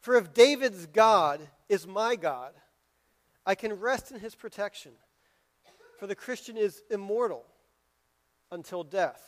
For 0.00 0.14
if 0.16 0.32
David's 0.32 0.86
God 0.86 1.40
is 1.68 1.86
my 1.86 2.16
God, 2.16 2.54
I 3.44 3.54
can 3.54 3.72
rest 3.74 4.10
in 4.10 4.20
his 4.20 4.34
protection, 4.34 4.92
for 5.98 6.06
the 6.06 6.14
Christian 6.14 6.56
is 6.56 6.82
immortal 6.90 7.44
until 8.50 8.84
death. 8.84 9.22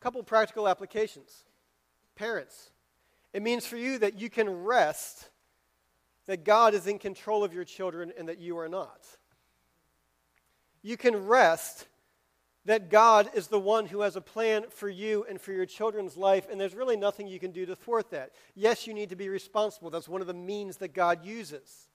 A 0.00 0.02
couple 0.02 0.22
practical 0.22 0.68
applications. 0.68 1.44
Parents, 2.16 2.70
it 3.32 3.42
means 3.42 3.66
for 3.66 3.76
you 3.76 3.98
that 3.98 4.18
you 4.18 4.28
can 4.28 4.48
rest 4.50 5.30
that 6.26 6.44
God 6.44 6.74
is 6.74 6.86
in 6.86 6.98
control 6.98 7.44
of 7.44 7.54
your 7.54 7.64
children 7.64 8.12
and 8.18 8.28
that 8.28 8.38
you 8.38 8.58
are 8.58 8.68
not. 8.68 9.06
You 10.82 10.96
can 10.96 11.26
rest 11.26 11.86
that 12.64 12.90
God 12.90 13.30
is 13.34 13.48
the 13.48 13.58
one 13.58 13.86
who 13.86 14.02
has 14.02 14.14
a 14.14 14.20
plan 14.20 14.66
for 14.70 14.88
you 14.88 15.24
and 15.28 15.40
for 15.40 15.52
your 15.52 15.66
children's 15.66 16.16
life, 16.16 16.46
and 16.50 16.60
there's 16.60 16.74
really 16.74 16.96
nothing 16.96 17.26
you 17.26 17.40
can 17.40 17.50
do 17.50 17.66
to 17.66 17.74
thwart 17.74 18.10
that. 18.10 18.32
Yes, 18.54 18.86
you 18.86 18.94
need 18.94 19.10
to 19.10 19.16
be 19.16 19.28
responsible. 19.28 19.90
That's 19.90 20.08
one 20.08 20.20
of 20.20 20.26
the 20.26 20.34
means 20.34 20.76
that 20.76 20.94
God 20.94 21.24
uses. 21.24 21.88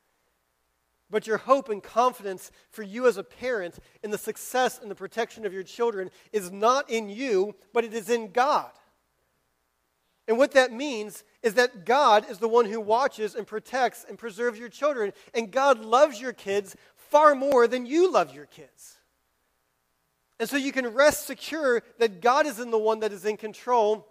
But 1.10 1.26
your 1.26 1.38
hope 1.38 1.70
and 1.70 1.82
confidence 1.82 2.52
for 2.70 2.84
you 2.84 3.08
as 3.08 3.18
a 3.18 3.24
parent 3.24 3.80
in 4.04 4.12
the 4.12 4.18
success 4.18 4.80
and 4.82 4.92
the 4.92 4.96
protection 4.96 5.46
of 5.46 5.54
your 5.54 5.64
children 5.64 6.10
is 6.34 6.52
not 6.52 6.90
in 6.90 7.10
you, 7.10 7.56
but 7.74 7.86
it 7.86 7.94
is 7.94 8.10
in 8.10 8.32
God. 8.32 8.72
And 10.28 10.38
what 10.38 10.52
that 10.52 10.74
means 10.74 11.24
is 11.42 11.54
that 11.54 11.86
God 11.86 12.30
is 12.30 12.40
the 12.40 12.50
one 12.50 12.66
who 12.66 12.82
watches 12.82 13.36
and 13.36 13.48
protects 13.48 14.06
and 14.08 14.18
preserves 14.18 14.60
your 14.60 14.68
children. 14.68 15.14
And 15.34 15.52
God 15.52 15.80
loves 15.80 16.20
your 16.20 16.34
kids 16.34 16.76
far 16.96 17.34
more 17.34 17.68
than 17.68 17.86
you 17.86 18.12
love 18.12 18.36
your 18.36 18.46
kids. 18.46 18.98
And 20.40 20.50
so 20.50 20.58
you 20.58 20.74
can 20.74 20.88
rest 20.88 21.26
secure 21.26 21.82
that 22.00 22.22
God 22.22 22.46
is 22.46 22.60
in 22.60 22.70
the 22.70 22.78
one 22.78 23.00
that 23.00 23.14
is 23.14 23.26
in 23.26 23.38
control 23.38 24.06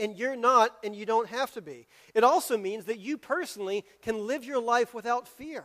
and 0.00 0.18
you're 0.18 0.34
not 0.34 0.76
and 0.82 0.96
you 0.96 1.06
don't 1.06 1.28
have 1.28 1.52
to 1.52 1.62
be. 1.62 1.86
It 2.14 2.24
also 2.24 2.58
means 2.58 2.86
that 2.86 2.98
you 2.98 3.16
personally 3.16 3.84
can 4.02 4.26
live 4.26 4.44
your 4.44 4.60
life 4.60 4.92
without 4.92 5.28
fear 5.28 5.64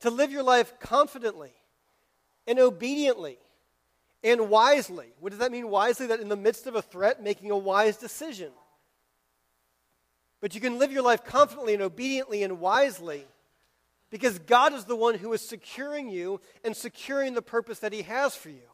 to 0.00 0.10
live 0.10 0.30
your 0.30 0.42
life 0.42 0.74
confidently 0.80 1.52
and 2.46 2.58
obediently 2.58 3.38
and 4.22 4.48
wisely. 4.48 5.08
What 5.20 5.30
does 5.30 5.38
that 5.38 5.52
mean, 5.52 5.68
wisely? 5.68 6.06
That 6.06 6.20
in 6.20 6.28
the 6.28 6.36
midst 6.36 6.66
of 6.66 6.74
a 6.74 6.82
threat, 6.82 7.22
making 7.22 7.50
a 7.50 7.56
wise 7.56 7.96
decision. 7.96 8.50
But 10.40 10.54
you 10.54 10.60
can 10.60 10.78
live 10.78 10.92
your 10.92 11.02
life 11.02 11.24
confidently 11.24 11.74
and 11.74 11.82
obediently 11.82 12.42
and 12.42 12.60
wisely 12.60 13.24
because 14.10 14.38
God 14.38 14.72
is 14.72 14.84
the 14.84 14.96
one 14.96 15.16
who 15.16 15.32
is 15.32 15.42
securing 15.42 16.08
you 16.08 16.40
and 16.64 16.76
securing 16.76 17.34
the 17.34 17.42
purpose 17.42 17.80
that 17.80 17.92
He 17.92 18.02
has 18.02 18.34
for 18.34 18.50
you. 18.50 18.68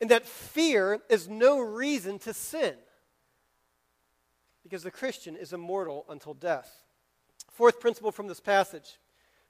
And 0.00 0.10
that 0.10 0.26
fear 0.26 1.00
is 1.08 1.28
no 1.28 1.60
reason 1.60 2.18
to 2.20 2.34
sin 2.34 2.74
because 4.62 4.82
the 4.82 4.90
Christian 4.90 5.36
is 5.36 5.52
immortal 5.52 6.04
until 6.08 6.34
death. 6.34 6.82
Fourth 7.50 7.80
principle 7.80 8.12
from 8.12 8.26
this 8.26 8.40
passage 8.40 8.98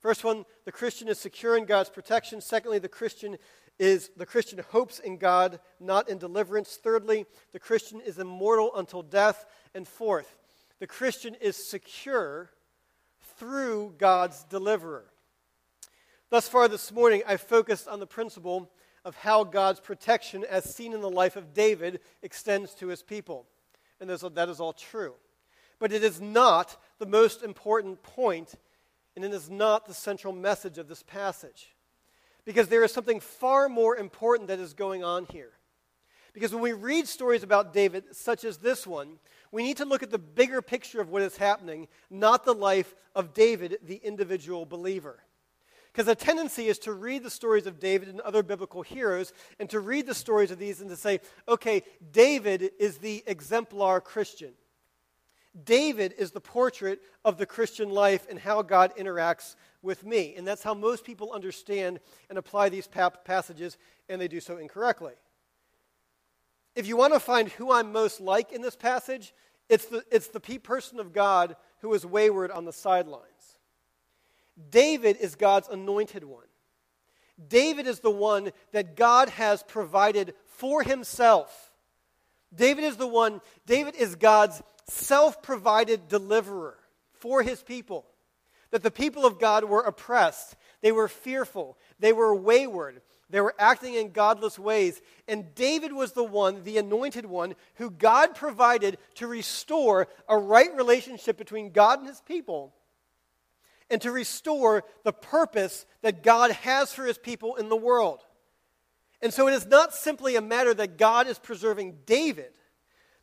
First 0.07 0.23
one, 0.23 0.45
the 0.65 0.71
Christian 0.71 1.09
is 1.09 1.19
secure 1.19 1.57
in 1.57 1.65
God's 1.65 1.91
protection. 1.91 2.41
Secondly, 2.41 2.79
the 2.79 2.89
Christian 2.89 3.39
is 3.77 4.09
the 4.17 4.25
Christian 4.25 4.61
hopes 4.71 5.01
in 5.01 5.17
God, 5.17 5.59
not 5.81 6.09
in 6.09 6.19
deliverance. 6.19 6.79
Thirdly, 6.81 7.27
the 7.53 7.59
Christian 7.59 8.01
is 8.01 8.21
immortal 8.21 8.71
until 8.77 9.03
death. 9.03 9.45
And 9.75 9.89
fourth, 9.89 10.39
the 10.79 10.87
Christian 10.87 11.35
is 11.41 11.57
secure 11.57 12.51
through 13.37 13.95
God's 13.99 14.45
deliverer. 14.45 15.07
Thus 16.31 16.49
far 16.49 16.69
this 16.69 16.93
morning, 16.93 17.25
I 17.27 17.37
focused 17.37 17.89
on 17.89 17.99
the 17.99 18.07
principle 18.07 18.71
of 19.05 19.17
how 19.17 19.43
God's 19.43 19.81
protection, 19.81 20.45
as 20.49 20.73
seen 20.73 20.93
in 20.93 21.01
the 21.01 21.11
life 21.11 21.35
of 21.35 21.53
David, 21.53 21.99
extends 22.23 22.75
to 22.75 22.87
his 22.87 23.03
people. 23.03 23.45
And 24.01 24.09
that 24.09 24.49
is 24.49 24.61
all 24.61 24.73
true. 24.73 25.15
But 25.81 25.91
it 25.91 26.05
is 26.05 26.21
not 26.21 26.81
the 27.01 27.07
most 27.07 27.43
important 27.43 28.05
point 28.05 28.55
and 29.17 29.25
it 29.25 29.33
is 29.33 29.51
not 29.51 29.87
the 29.87 29.95
central 29.95 30.33
message 30.33 30.79
of 30.79 30.89
this 30.89 31.03
passage. 31.03 31.75
Because 32.45 32.69
there 32.69 32.85
is 32.85 32.93
something 32.93 33.19
far 33.19 33.69
more 33.69 33.97
important 33.97 34.49
that 34.49 34.61
is 34.61 34.75
going 34.75 35.03
on 35.03 35.25
here. 35.25 35.53
Because 36.33 36.53
when 36.53 36.63
we 36.63 36.75
read 36.75 37.09
stories 37.09 37.43
about 37.43 37.73
David, 37.73 38.15
such 38.15 38.45
as 38.45 38.59
this 38.59 38.87
one, 38.87 39.19
we 39.51 39.63
need 39.63 39.79
to 39.79 39.87
look 39.87 40.03
at 40.03 40.11
the 40.11 40.19
bigger 40.19 40.61
picture 40.61 41.01
of 41.01 41.09
what 41.09 41.23
is 41.23 41.39
happening, 41.39 41.89
not 42.11 42.45
the 42.45 42.53
life 42.53 42.95
of 43.15 43.33
David, 43.33 43.79
the 43.83 43.97
individual 43.97 44.67
believer. 44.67 45.25
Because 45.91 46.09
a 46.09 46.15
tendency 46.15 46.69
is 46.69 46.79
to 46.81 46.93
read 46.93 47.23
the 47.23 47.31
stories 47.31 47.67
of 47.67 47.81
David 47.81 48.09
and 48.09 48.21
other 48.21 48.43
biblical 48.43 48.83
heroes 48.83 49.33
and 49.59 49.71
to 49.71 49.81
read 49.81 50.07
the 50.07 50.15
stories 50.15 50.51
of 50.51 50.59
these 50.59 50.83
and 50.83 50.91
to 50.91 50.97
say, 50.97 51.21
okay, 51.49 51.83
David 52.13 52.71
is 52.79 52.99
the 52.99 53.25
exemplar 53.27 54.03
Christian. 54.03 54.53
David 55.65 56.15
is 56.19 56.33
the 56.33 56.41
portrait 56.41 57.01
of 57.25 57.39
the 57.39 57.47
Christian 57.47 57.91
life 57.91 58.27
and 58.29 58.39
how 58.39 58.63
God 58.63 58.95
interacts 58.97 59.57
with 59.83 60.05
me. 60.05 60.35
And 60.37 60.47
that's 60.47 60.63
how 60.63 60.75
most 60.75 61.05
people 61.05 61.33
understand 61.33 62.01
and 62.29 62.39
apply 62.39 62.69
these 62.69 62.89
passages, 62.89 63.79
and 64.09 64.21
they 64.21 64.29
do 64.29 64.41
so 64.41 64.59
incorrectly. 64.59 65.15
If 66.75 66.87
you 66.87 66.97
want 66.97 67.15
to 67.15 67.21
find 67.21 67.49
who 67.49 67.73
I'm 67.73 67.93
most 67.93 68.21
like 68.21 68.53
in 68.53 68.61
this 68.61 68.77
passage, 68.77 69.33
it's 69.69 69.87
the, 69.87 70.05
it's 70.13 70.29
the 70.29 70.41
person 70.41 71.01
of 71.01 71.13
God 71.13 71.57
who 71.81 71.95
is 71.95 72.05
wayward 72.05 72.51
on 72.51 72.67
the 72.67 72.73
sidelines. 72.73 73.25
David 74.71 75.17
is 75.19 75.35
God's 75.35 75.69
anointed 75.69 76.25
one. 76.25 76.45
David 77.49 77.87
is 77.87 78.01
the 78.01 78.11
one 78.11 78.53
that 78.73 78.97
God 78.97 79.29
has 79.31 79.63
provided 79.63 80.35
for 80.47 80.83
himself. 80.83 81.73
David 82.55 82.85
is 82.85 82.97
the 82.97 83.07
one, 83.07 83.41
David 83.67 83.95
is 83.97 84.15
God's 84.15 84.63
self 84.89 85.43
provided 85.43 86.09
deliverer 86.09 86.77
for 87.15 87.43
his 87.43 87.63
people. 87.63 88.07
That 88.71 88.83
the 88.83 88.91
people 88.91 89.25
of 89.25 89.39
God 89.39 89.65
were 89.65 89.83
oppressed, 89.83 90.57
they 90.81 90.93
were 90.93 91.09
fearful, 91.09 91.79
they 91.99 92.13
were 92.13 92.35
wayward, 92.35 93.01
they 93.31 93.41
were 93.41 93.55
acting 93.59 93.95
in 93.95 94.11
godless 94.11 94.59
ways. 94.59 95.01
And 95.27 95.55
David 95.55 95.93
was 95.93 96.13
the 96.13 96.25
one, 96.25 96.65
the 96.65 96.79
anointed 96.79 97.27
one, 97.27 97.55
who 97.77 97.91
God 97.91 98.35
provided 98.35 98.99
to 99.17 99.27
restore 99.27 100.09
a 100.29 100.37
right 100.37 100.75
relationship 100.77 101.37
between 101.37 101.73
God 101.73 102.01
and 102.01 102.09
his 102.09 102.21
people 102.21 102.75
and 103.91 104.01
to 104.03 104.11
restore 104.11 104.85
the 105.05 105.13
purpose 105.13 105.87
that 106.03 106.23
God 106.23 106.51
has 106.51 106.93
for 106.93 107.05
his 107.05 107.19
people 107.19 107.57
in 107.57 107.69
the 107.69 107.77
world. 107.77 108.21
And 109.23 109.33
so 109.33 109.49
it 109.49 109.55
is 109.55 109.67
not 109.67 109.95
simply 109.95 110.37
a 110.37 110.41
matter 110.41 110.75
that 110.75 110.99
God 110.99 111.27
is 111.27 111.39
preserving 111.39 111.99
David 112.05 112.53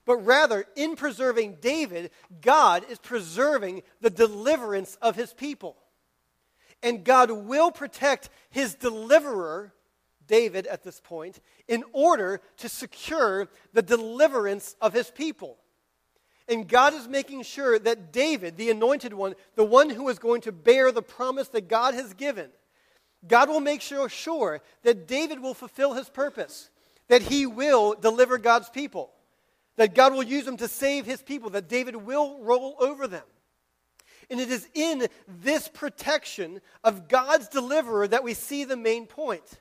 but 0.05 0.17
rather, 0.17 0.65
in 0.75 0.95
preserving 0.95 1.57
David, 1.61 2.11
God 2.41 2.83
is 2.89 2.99
preserving 2.99 3.83
the 4.01 4.09
deliverance 4.09 4.97
of 5.01 5.15
his 5.15 5.33
people. 5.33 5.77
And 6.81 7.05
God 7.05 7.31
will 7.31 7.71
protect 7.71 8.29
his 8.49 8.75
deliverer, 8.75 9.73
David, 10.27 10.67
at 10.67 10.83
this 10.83 10.99
point, 10.99 11.39
in 11.67 11.83
order 11.93 12.41
to 12.57 12.67
secure 12.67 13.47
the 13.71 13.81
deliverance 13.81 14.75
of 14.81 14.93
his 14.93 15.09
people. 15.09 15.57
And 16.49 16.67
God 16.67 16.93
is 16.93 17.07
making 17.07 17.43
sure 17.43 17.79
that 17.79 18.11
David, 18.11 18.57
the 18.57 18.69
anointed 18.69 19.13
one, 19.13 19.35
the 19.55 19.63
one 19.63 19.89
who 19.89 20.09
is 20.09 20.19
going 20.19 20.41
to 20.41 20.51
bear 20.51 20.91
the 20.91 21.01
promise 21.01 21.47
that 21.49 21.69
God 21.69 21.93
has 21.93 22.13
given, 22.13 22.49
God 23.25 23.47
will 23.47 23.61
make 23.61 23.79
sure, 23.79 24.09
sure 24.09 24.61
that 24.83 25.07
David 25.07 25.39
will 25.39 25.53
fulfill 25.53 25.93
his 25.93 26.09
purpose, 26.09 26.69
that 27.07 27.21
he 27.21 27.45
will 27.45 27.93
deliver 27.93 28.37
God's 28.37 28.69
people. 28.69 29.11
That 29.77 29.95
God 29.95 30.13
will 30.13 30.23
use 30.23 30.45
them 30.45 30.57
to 30.57 30.67
save 30.67 31.05
his 31.05 31.21
people, 31.21 31.49
that 31.51 31.69
David 31.69 31.95
will 31.95 32.39
rule 32.39 32.75
over 32.79 33.07
them. 33.07 33.23
And 34.29 34.39
it 34.39 34.49
is 34.49 34.67
in 34.73 35.07
this 35.27 35.67
protection 35.67 36.61
of 36.83 37.07
God's 37.07 37.47
deliverer 37.47 38.07
that 38.07 38.23
we 38.23 38.33
see 38.33 38.63
the 38.63 38.77
main 38.77 39.05
point 39.05 39.59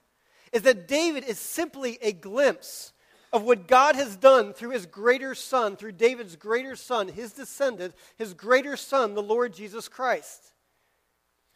is 0.53 0.63
that 0.63 0.87
David 0.87 1.25
is 1.25 1.39
simply 1.39 1.99
a 2.03 2.13
glimpse 2.13 2.93
of 3.33 3.43
what 3.43 3.67
God 3.67 3.97
has 3.97 4.17
done 4.17 4.53
through 4.53 4.71
his 4.71 4.85
greater 4.85 5.35
son, 5.35 5.77
through 5.77 5.93
David's 5.93 6.37
greater 6.37 6.77
son, 6.77 7.09
his 7.09 7.33
descendant, 7.33 7.95
his 8.19 8.35
greater 8.35 8.77
son, 8.77 9.15
the 9.15 9.23
Lord 9.23 9.55
Jesus 9.55 9.89
Christ. 9.89 10.53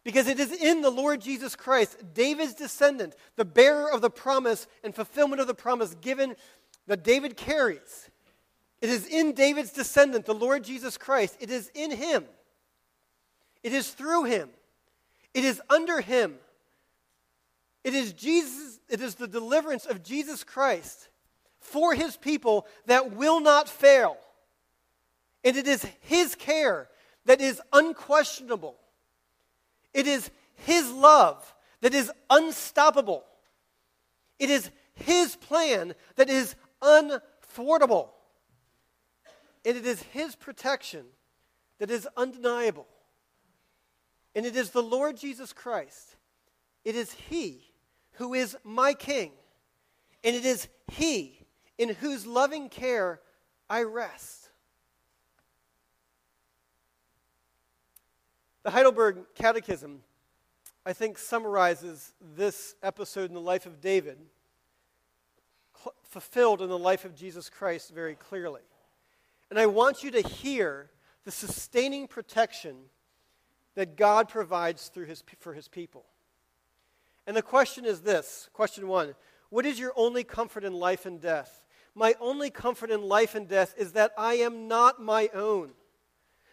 Because 0.02 0.28
it 0.28 0.40
is 0.40 0.52
in 0.52 0.80
the 0.80 0.90
Lord 0.90 1.20
Jesus 1.20 1.54
Christ, 1.54 2.14
David's 2.14 2.54
descendant, 2.54 3.14
the 3.36 3.44
bearer 3.44 3.92
of 3.92 4.00
the 4.00 4.08
promise 4.08 4.66
and 4.82 4.94
fulfillment 4.94 5.40
of 5.40 5.46
the 5.46 5.54
promise 5.54 5.94
given 5.96 6.34
that 6.86 7.04
David 7.04 7.36
carries. 7.36 8.08
It 8.80 8.90
is 8.90 9.06
in 9.06 9.32
David's 9.32 9.72
descendant, 9.72 10.26
the 10.26 10.34
Lord 10.34 10.64
Jesus 10.64 10.98
Christ. 10.98 11.36
It 11.40 11.50
is 11.50 11.70
in 11.74 11.90
him. 11.90 12.24
It 13.62 13.72
is 13.72 13.90
through 13.90 14.24
him. 14.24 14.50
It 15.34 15.44
is 15.44 15.60
under 15.68 16.00
him. 16.00 16.36
It 17.84 17.94
is 17.94 18.12
Jesus, 18.12 18.80
it 18.88 19.00
is 19.00 19.14
the 19.14 19.28
deliverance 19.28 19.86
of 19.86 20.02
Jesus 20.02 20.44
Christ 20.44 21.08
for 21.60 21.94
his 21.94 22.16
people 22.16 22.66
that 22.86 23.14
will 23.14 23.40
not 23.40 23.68
fail. 23.68 24.16
And 25.44 25.56
it 25.56 25.66
is 25.66 25.86
his 26.00 26.34
care 26.34 26.88
that 27.26 27.40
is 27.40 27.60
unquestionable. 27.72 28.76
It 29.94 30.06
is 30.06 30.30
his 30.54 30.90
love 30.90 31.54
that 31.80 31.94
is 31.94 32.10
unstoppable. 32.30 33.24
It 34.38 34.50
is 34.50 34.70
his 34.94 35.36
plan 35.36 35.94
that 36.16 36.28
is 36.28 36.54
unthwartable. 36.82 38.08
And 39.66 39.76
it 39.76 39.84
is 39.84 40.00
his 40.00 40.36
protection 40.36 41.06
that 41.80 41.90
is 41.90 42.08
undeniable. 42.16 42.86
And 44.36 44.46
it 44.46 44.54
is 44.54 44.70
the 44.70 44.82
Lord 44.82 45.16
Jesus 45.16 45.52
Christ. 45.52 46.14
It 46.84 46.94
is 46.94 47.12
he 47.12 47.72
who 48.12 48.32
is 48.32 48.56
my 48.62 48.94
king. 48.94 49.32
And 50.22 50.36
it 50.36 50.44
is 50.44 50.68
he 50.92 51.40
in 51.78 51.88
whose 51.88 52.26
loving 52.26 52.68
care 52.68 53.20
I 53.68 53.82
rest. 53.82 54.50
The 58.62 58.70
Heidelberg 58.70 59.18
Catechism, 59.34 60.00
I 60.84 60.92
think, 60.92 61.18
summarizes 61.18 62.12
this 62.36 62.76
episode 62.84 63.30
in 63.30 63.34
the 63.34 63.40
life 63.40 63.66
of 63.66 63.80
David, 63.80 64.18
fulfilled 66.04 66.62
in 66.62 66.68
the 66.68 66.78
life 66.78 67.04
of 67.04 67.16
Jesus 67.16 67.50
Christ, 67.50 67.92
very 67.92 68.14
clearly. 68.14 68.62
And 69.50 69.58
I 69.58 69.66
want 69.66 70.02
you 70.02 70.10
to 70.12 70.20
hear 70.20 70.90
the 71.24 71.30
sustaining 71.30 72.08
protection 72.08 72.76
that 73.74 73.96
God 73.96 74.28
provides 74.28 74.88
through 74.88 75.06
his, 75.06 75.22
for 75.38 75.54
his 75.54 75.68
people. 75.68 76.04
And 77.26 77.36
the 77.36 77.42
question 77.42 77.84
is 77.84 78.00
this 78.00 78.48
question 78.52 78.88
one 78.88 79.14
What 79.50 79.66
is 79.66 79.78
your 79.78 79.92
only 79.96 80.24
comfort 80.24 80.64
in 80.64 80.72
life 80.72 81.06
and 81.06 81.20
death? 81.20 81.62
My 81.94 82.14
only 82.20 82.50
comfort 82.50 82.90
in 82.90 83.02
life 83.02 83.34
and 83.34 83.48
death 83.48 83.74
is 83.78 83.92
that 83.92 84.12
I 84.18 84.34
am 84.34 84.68
not 84.68 85.00
my 85.00 85.30
own, 85.32 85.70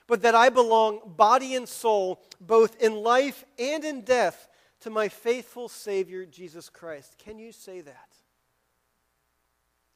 but 0.07 0.21
that 0.21 0.35
I 0.35 0.49
belong, 0.49 1.01
body 1.17 1.53
and 1.53 1.67
soul, 1.67 2.23
both 2.39 2.81
in 2.81 2.95
life 2.95 3.43
and 3.59 3.83
in 3.83 4.01
death, 4.01 4.47
to 4.81 4.89
my 4.89 5.09
faithful 5.09 5.67
Savior, 5.67 6.25
Jesus 6.25 6.69
Christ. 6.69 7.17
Can 7.17 7.39
you 7.39 7.51
say 7.51 7.81
that? 7.81 8.15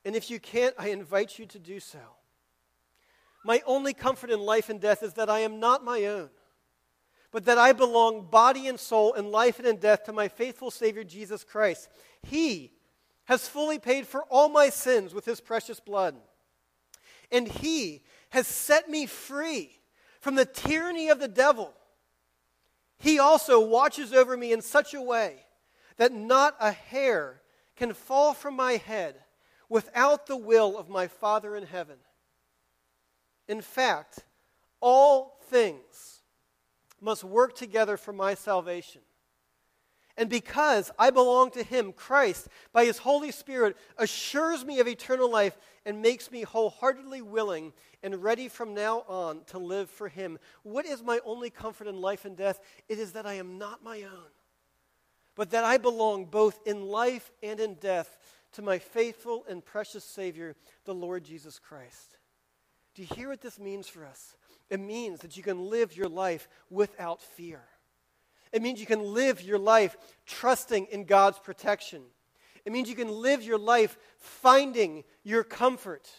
And 0.04 0.16
if 0.16 0.30
you 0.30 0.40
can't, 0.40 0.76
I 0.78 0.90
invite 0.90 1.40
you 1.40 1.46
to 1.48 1.60
do 1.60 1.80
so. 1.80 2.00
My 3.44 3.62
only 3.66 3.94
comfort 3.94 4.30
in 4.30 4.40
life 4.40 4.70
and 4.70 4.82
death 4.82 5.04
is 5.04 5.14
that 5.14 5.30
I 5.30 5.40
am 5.40 5.60
not 5.60 5.84
my 5.84 6.06
own, 6.06 6.30
but 7.32 7.46
that 7.46 7.58
I 7.58 7.74
belong, 7.74 8.30
body 8.30 8.68
and 8.68 8.80
soul, 8.80 9.14
in 9.14 9.32
life 9.32 9.60
and 9.60 9.68
in 9.68 9.78
death, 9.78 10.04
to 10.06 10.14
my 10.14 10.28
faithful 10.28 10.72
Savior, 10.72 11.04
Jesus 11.04 11.44
Christ. 11.44 11.90
He 12.24 12.72
has 13.26 13.48
fully 13.48 13.80
paid 13.80 14.08
for 14.08 14.24
all 14.24 14.50
my 14.50 14.70
sins 14.70 15.14
with 15.14 15.26
his 15.26 15.42
precious 15.42 15.80
blood. 15.80 16.16
And 17.32 17.48
he 17.48 18.04
has 18.30 18.48
set 18.48 18.90
me 18.90 19.06
free 19.06 19.72
from 20.20 20.36
the 20.36 20.46
tyranny 20.46 21.10
of 21.10 21.20
the 21.20 21.28
devil. 21.28 21.74
He 23.00 23.20
also 23.20 23.60
watches 23.60 24.14
over 24.14 24.36
me 24.36 24.52
in 24.52 24.62
such 24.62 24.94
a 24.94 25.02
way 25.02 25.46
that 25.98 26.12
not 26.12 26.56
a 26.60 26.72
hair 26.72 27.42
can 27.76 27.94
fall 27.94 28.34
from 28.34 28.56
my 28.56 28.74
head 28.74 29.16
without 29.70 30.28
the 30.28 30.38
will 30.38 30.78
of 30.78 30.90
my 30.90 31.08
Father 31.08 31.56
in 31.56 31.66
heaven. 31.66 31.98
In 33.48 33.62
fact, 33.62 34.20
all 34.80 35.40
things 35.50 36.22
must 37.00 37.24
work 37.24 37.56
together 37.56 37.98
for 37.98 38.14
my 38.14 38.34
salvation 38.34 39.02
and 40.18 40.30
because 40.30 40.92
I 40.98 41.12
belong 41.12 41.52
to 41.52 41.64
Him, 41.64 41.94
Christ, 41.94 42.48
by 42.74 42.86
His 42.86 42.98
Holy 42.98 43.32
Spirit, 43.32 43.78
assures 43.98 44.66
me 44.66 44.80
of 44.80 44.88
eternal 44.88 45.32
life 45.32 45.56
and 45.86 46.02
makes 46.02 46.32
me 46.32 46.42
wholeheartedly 46.42 47.22
willing 47.22 47.72
and 48.02 48.24
ready 48.24 48.48
from 48.48 48.74
now 48.74 49.04
on 49.08 49.44
to 49.46 49.60
live 49.60 49.92
for 49.92 50.10
Him. 50.10 50.40
What 50.64 50.88
is 50.88 51.04
my 51.04 51.20
only 51.24 51.52
comfort 51.52 51.86
in 51.86 52.02
life 52.02 52.26
and 52.26 52.36
death? 52.36 52.60
It 52.90 52.98
is 52.98 53.12
that 53.14 53.28
I 53.28 53.36
am 53.36 53.60
not 53.60 53.84
my 53.84 54.04
own, 54.04 54.32
but 55.36 55.52
that 55.52 55.64
I 55.64 55.78
belong 55.78 56.26
both 56.26 56.60
in 56.66 56.88
life 56.88 57.32
and 57.44 57.60
in 57.60 57.76
death 57.76 58.18
to 58.54 58.64
my 58.64 58.80
faithful 58.80 59.46
and 59.48 59.64
precious 59.64 60.04
Savior, 60.04 60.56
the 60.86 60.96
Lord 60.96 61.26
Jesus 61.26 61.60
Christ. 61.60 62.17
Do 62.98 63.04
you 63.04 63.10
hear 63.16 63.30
what 63.30 63.42
this 63.42 63.60
means 63.60 63.88
for 63.88 64.04
us? 64.04 64.36
It 64.72 64.80
means 64.80 65.20
that 65.20 65.38
you 65.38 65.44
can 65.44 65.70
live 65.70 65.96
your 65.96 66.10
life 66.10 66.48
without 66.72 67.22
fear. 67.22 67.62
It 68.52 68.64
means 68.64 68.80
you 68.80 68.88
can 68.88 69.14
live 69.14 69.40
your 69.40 69.60
life 69.60 69.96
trusting 70.26 70.88
in 70.88 71.04
God's 71.04 71.38
protection. 71.38 72.02
It 72.66 72.72
means 72.72 72.90
you 72.90 72.96
can 72.96 73.12
live 73.12 73.44
your 73.44 73.60
life 73.60 74.00
finding 74.18 75.04
your 75.24 75.44
comfort, 75.44 76.10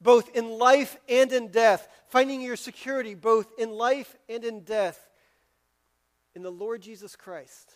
both 0.00 0.34
in 0.34 0.48
life 0.48 0.96
and 1.10 1.30
in 1.30 1.48
death, 1.48 1.86
finding 2.08 2.40
your 2.40 2.56
security 2.56 3.14
both 3.14 3.52
in 3.58 3.68
life 3.68 4.16
and 4.30 4.44
in 4.44 4.60
death, 4.60 5.10
in 6.34 6.42
the 6.42 6.50
Lord 6.50 6.80
Jesus 6.80 7.16
Christ 7.16 7.70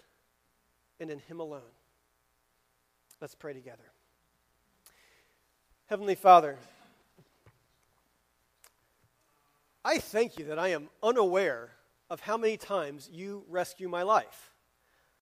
and 0.98 1.10
in 1.10 1.18
Him 1.18 1.38
alone. 1.38 1.60
Let's 3.20 3.34
pray 3.34 3.52
together. 3.52 3.92
Heavenly 5.84 6.14
Father, 6.14 6.56
I 9.84 9.98
thank 9.98 10.38
you 10.38 10.44
that 10.46 10.58
I 10.58 10.68
am 10.68 10.90
unaware 11.02 11.70
of 12.10 12.20
how 12.20 12.36
many 12.36 12.56
times 12.56 13.08
you 13.10 13.44
rescue 13.48 13.88
my 13.88 14.02
life. 14.02 14.49